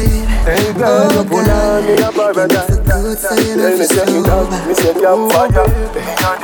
[0.48, 2.83] Hey girl, you put on in a paradise.
[2.94, 5.66] Hey, me say it out, me say it fire.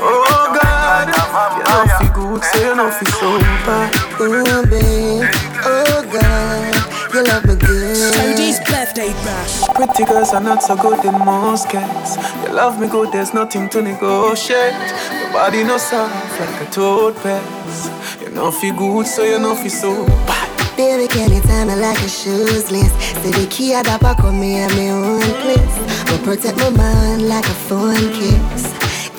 [0.01, 1.07] Oh God,
[1.53, 3.81] you know feel good, say you know feel sober.
[4.19, 5.29] Oh babe,
[5.63, 8.13] oh God, you love me good.
[8.15, 9.67] Toadie's birthday bash.
[9.75, 12.17] Pretty girls are not so good in most cases.
[12.43, 14.73] You love me good, there's nothing to negotiate.
[15.21, 18.21] Your body no soft like a toad pass.
[18.23, 20.48] You know feel good, so you know feel so bad.
[20.79, 22.95] Baby, can you tell me like a shoes list?
[23.19, 25.75] Say the key at the back of me and my own place.
[26.07, 28.63] But protect my mind like a phone kiss.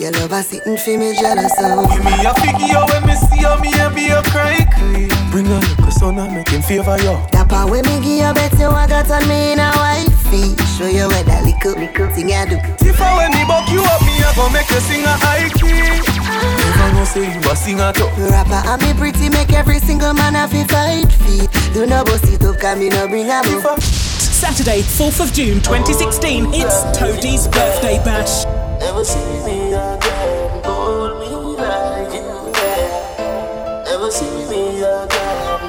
[0.01, 1.85] Your love is sitting for me jealous of.
[1.93, 5.13] Give me a figure when me see you, me and be a cry clean.
[5.31, 7.21] Bring a little son and make him favor you.
[7.37, 10.57] That part when me give you bet you I got on me in a wifey.
[10.81, 12.57] Show you where that little, little thing I do.
[12.89, 15.53] If I when me buck you up, me a go make you sing a high
[15.61, 16.10] key.
[16.41, 18.09] Never know say you a singer too.
[18.31, 21.51] Rapper and me pretty make every single man have a fight feet.
[21.75, 23.83] Do no bust it up, can me no bring a move.
[23.83, 28.47] Saturday, 4th of June 2016, it's Toadie's birthday bash.
[28.83, 30.65] Ever see me again?
[30.65, 31.29] Hold me
[31.61, 33.87] like you can.
[33.87, 35.61] Ever see me again?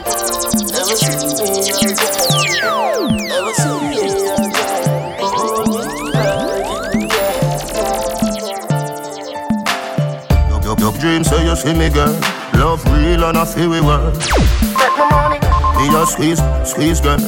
[0.72, 3.11] Ever see me again?
[11.22, 12.20] Your say you see me girl.
[12.56, 14.16] Love real and I feel we work.
[14.22, 15.88] Take my money.
[15.88, 17.20] Me a squeeze, squeeze girl.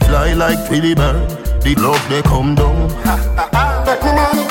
[0.00, 1.30] Fly like Philly bird.
[1.62, 2.90] The love they come down.
[2.90, 3.86] Take my money.
[3.86, 4.43] Take my money.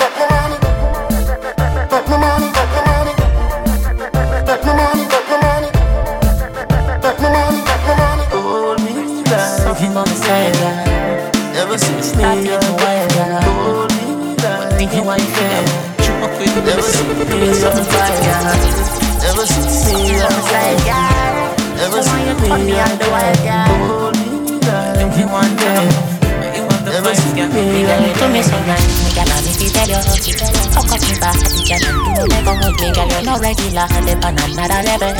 [32.84, 33.07] Me, girl.
[33.07, 33.88] You're no regular.
[34.03, 35.15] Live on another level.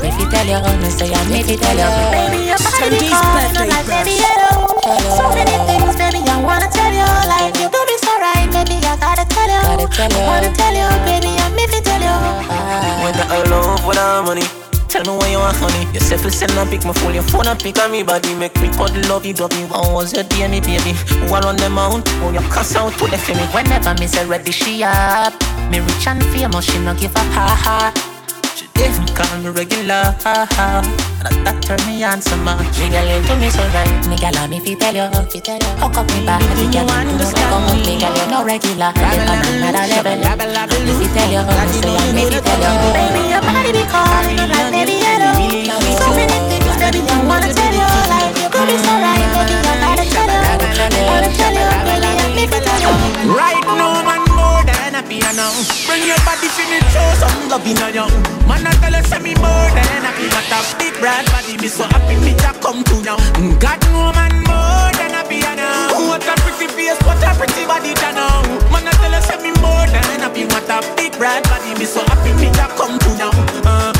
[0.00, 1.88] Me fi tell you, me say I me fi tell you.
[2.12, 4.68] Baby, your body Toadie's on, birthday like baby, hello.
[5.16, 7.08] So many things, baby, I wanna tell you.
[7.28, 9.60] Like you do me so right, baby, I gotta tell you.
[9.64, 10.24] Gotta tell you.
[10.28, 12.08] Wanna tell you, baby, I me fi tell you.
[12.08, 13.04] Uh-huh.
[13.04, 14.44] When I love with our money.
[14.88, 15.90] Tell me why you want honey.
[15.92, 18.54] You fi send a pic, my phone your phone a pic of me body make
[18.60, 19.66] me cuddle love you, love you.
[19.66, 20.92] How was your day, me baby?
[21.26, 22.06] Who are on the mount?
[22.22, 23.42] Oh, you cuss out to the me.
[23.50, 25.34] Whenever me say ready, she up.
[25.70, 27.92] Me rich and famous, she no give a ha ha.
[28.54, 30.14] She didn't call me regular.
[31.24, 32.60] And that turn me on so much.
[32.78, 33.88] Me girl into me so right.
[34.06, 35.72] Me girl me fi tell you, fi tell you.
[35.80, 37.74] Hook up me back, me girl you know come up.
[37.82, 38.92] Me girl you no regular.
[38.94, 40.52] You on another level.
[40.84, 42.72] Me fi tell you, me say I me fi tell you.
[42.94, 45.32] Baby your body be calling like baby hello.
[45.98, 47.88] So many things baby I wanna tell you.
[48.12, 50.44] Like you could be so right, baby I gotta tell you.
[50.44, 52.92] I wanna tell you, baby I me fi tell you.
[53.32, 54.20] Right now, man,
[55.20, 55.46] than a piano.
[55.86, 58.10] Bring your body for me, show some love in a young.
[58.48, 60.14] Man, I tell you, say me more than a.
[60.78, 63.16] Big brand body, me so happy me to come to now.
[63.58, 65.90] God, no man, more than a piano.
[66.08, 68.42] What a pretty face, what a pretty body, Jano.
[68.70, 70.54] Man, I tell you, say me more than a piano.
[70.54, 73.30] What a big brand body, me so happy me to come to now.
[73.66, 73.92] Uh,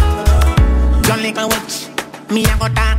[1.06, 1.88] you like a witch,
[2.30, 2.98] me a go down.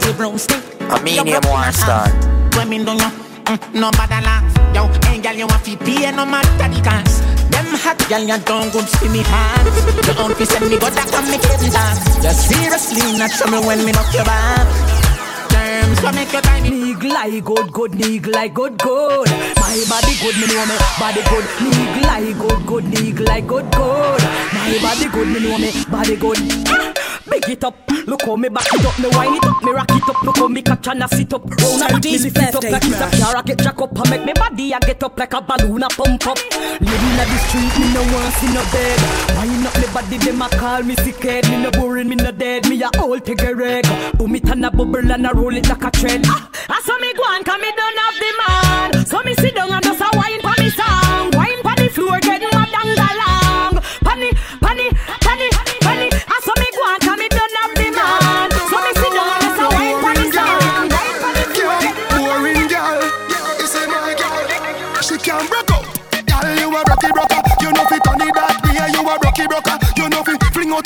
[0.00, 0.62] The brown stick.
[0.80, 2.08] I mean, him one star.
[2.56, 3.10] When me do you,
[3.50, 4.46] mm, no bother laugh.
[4.74, 7.31] Yo, hey girl, you want fi pay no matter the cost.
[7.62, 9.70] Them hot girl, you don't good see me hands.
[10.06, 12.02] You don't fi send me but I can make it dance.
[12.18, 14.66] You seriously not me when me knock your back.
[15.46, 16.64] Terms so make your time.
[16.64, 19.28] Nig like good, good, nig like good, good.
[19.62, 21.46] My body good, me know me body good.
[21.62, 24.22] Nig like good, good, nig like good, good.
[24.58, 26.38] My body good, me know me body good.
[26.66, 27.11] Ah!
[27.30, 27.74] Big it up,
[28.06, 30.36] look how me back it up, me wind it up, me rock it up, look
[30.36, 31.44] how me catch and I sit up.
[31.44, 34.10] Round and me lift it up like it's a car, I get jack up, I
[34.10, 36.38] make me body I get up like a balloon, I pump up.
[36.80, 38.98] Living at the street, me no want see no bed.
[39.38, 42.32] Wind up me body, them a call me sick head, me no boring, me no
[42.32, 43.86] dead, me a old take a reg.
[44.18, 46.24] Boom it and a bubble and a roll it like a trend.
[46.28, 49.06] Ah, I saw me go on, cause me don't have the man.
[49.06, 51.30] So me sit down and just a wine for me song.
[51.34, 52.51] Wine for the floor, get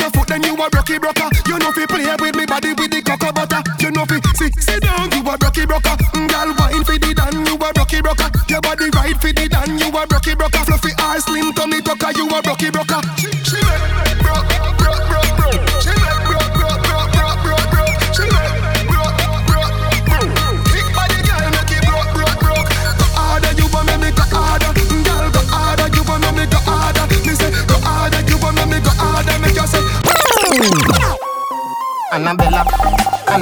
[0.02, 1.28] out foot, then you a rocky broker.
[1.46, 3.62] You know fi play with me body with the cocoa butter.
[3.80, 5.96] You know fi sit sit down, you a rocky broker.
[6.14, 8.28] Mm, Girl, wine fi the dan, you a rocky broker.
[8.48, 10.62] Your body right fi the dan, you a rocky broker.
[10.64, 13.35] Fluffy eyes, slim tummy tucker, you a rocky broker.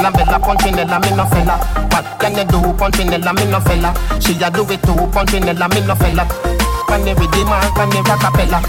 [0.05, 1.57] Annabella, Punchinella, me no fella.
[1.91, 3.95] What can you do, Punchinella, me no fella?
[4.21, 6.29] She a do it too, Punchinella, me no fella.
[6.87, 8.61] Can you redeem her, can you rockapella?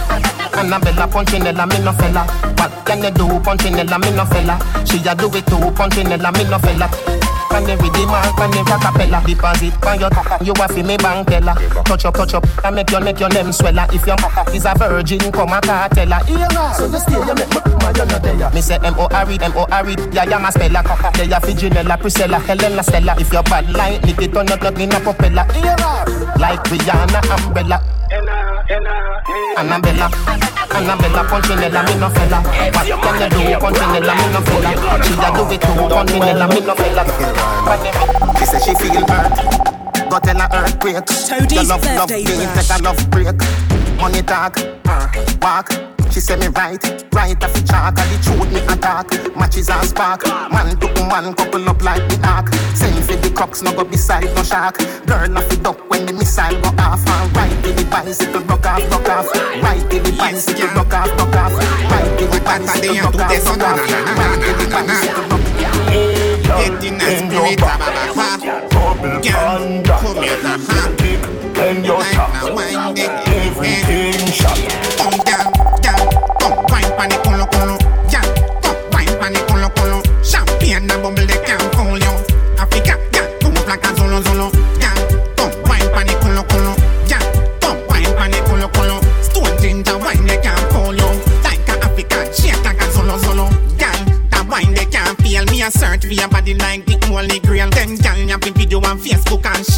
[0.58, 2.24] Annabella, Punchinella, me no fella.
[2.58, 4.58] What can you do, Punchinella, me no fella?
[4.86, 7.25] She a do it too, Punchinella, me no fella.
[7.56, 9.26] You redeem her, can you rockapella?
[9.26, 10.10] Deposit on your
[10.44, 11.56] you a fi me bank teller.
[11.86, 13.88] Touch up, touch up, and make your make your name swella.
[13.94, 14.18] If your
[14.54, 16.20] is a virgin, come a cartella.
[16.28, 18.50] Yeah, so you stay, you make me mad, you not there.
[18.52, 20.84] Me say M O R E, M O R E, yeah, yeah, my speller.
[21.16, 23.16] They a fi Janella, Priscilla, Helena, Stella.
[23.20, 25.46] If your bad like lick it on your plug in a propeller.
[25.56, 27.82] Yeah, like Rihanna, Umbrella.
[28.68, 30.10] Annabella,
[30.72, 32.42] Annabella, Punchinella, me no fella.
[32.42, 35.04] What you do, Punchinella, me no fella?
[35.04, 37.06] She a do it too, Punchinella, me no fella.
[38.40, 39.75] She say she feel hurt.
[40.16, 41.06] Go tell her earthquake.
[41.28, 42.70] Toadie's Your love, love, birthday me bash.
[42.70, 43.36] take a love break.
[44.00, 44.56] Money talk,
[44.88, 45.12] uh,
[45.42, 45.68] walk.
[46.10, 46.80] She say me right,
[47.12, 48.00] right off the chalk.
[48.00, 49.12] And the truth me attack.
[49.36, 50.26] Matches and spark.
[50.26, 52.48] Man to man couple up like the ark.
[52.76, 54.78] Send for the crocs, no go beside no shark.
[55.06, 57.06] Girl off the duck when the missile go off.
[57.06, 59.28] And right to the bicycle, rock off, rock off.
[59.62, 61.60] Right to the bicycle, rock off, rock off.
[61.92, 63.76] Right to the bicycle, rock off, rock off.
[64.16, 65.35] Right to the bicycle, rock off.
[66.58, 68.38] Get in the spirit, ha
[69.22, 70.56] Girl, come here, ha
[71.58, 74.95] And your top, everything shot.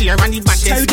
[0.08, 0.87] Facebook and the baddest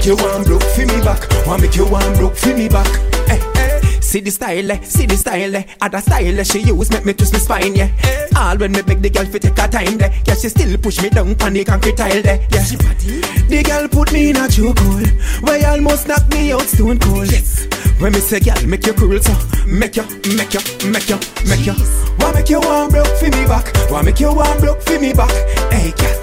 [0.00, 1.46] make you one broke for me back.
[1.46, 2.86] Want make you one broke for me back.
[3.28, 4.00] Hey.
[4.00, 5.64] See the style, eh, see the style, eh.
[5.80, 7.90] Other style eh, she use make me twist my spine, yeah.
[8.34, 10.10] All when me beg the girl fi take her time, there.
[10.26, 12.40] Yeah, she still push me down on the concrete tile, there.
[12.50, 12.64] Yeah.
[12.64, 17.30] The girl put me in a chokehold, where almost knock me out stone cold.
[17.30, 17.66] Yes.
[18.00, 19.36] When me say, girl, make you cool, so
[19.66, 20.04] make you,
[20.34, 21.76] make you, make you, make you.
[22.16, 23.68] Why make you one broke for me back?
[23.90, 25.30] Why make you one broke for me back?
[25.70, 26.19] Hey, girl.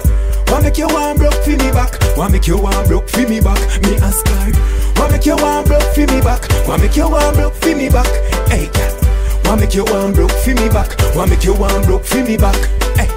[0.50, 2.00] Why make you one broke for me back?
[2.16, 3.60] Why make you one broke for me back?
[3.82, 4.52] Me ask her.
[4.96, 6.50] Why make you one broke for me back?
[6.66, 8.06] Why make you one broke for me back?
[8.48, 8.94] Hey, girl.
[9.44, 10.98] Why make you one broke for me back?
[11.14, 12.56] Why make you one broke for me back?
[12.96, 13.08] Hey.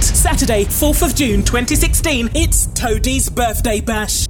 [0.00, 4.28] Saturday, 4th of June 2016, it's Toadie's birthday bash.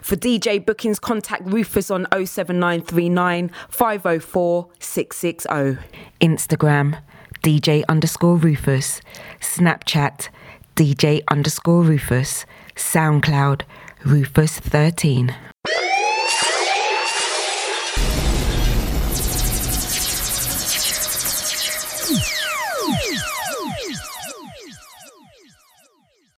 [0.00, 5.78] For DJ bookings, contact Rufus on 07939 504 660.
[6.20, 7.02] Instagram,
[7.42, 9.00] DJ underscore Rufus.
[9.40, 10.28] Snapchat,
[10.76, 12.46] DJ underscore Rufus.
[12.76, 13.62] SoundCloud,
[14.04, 15.51] Rufus13.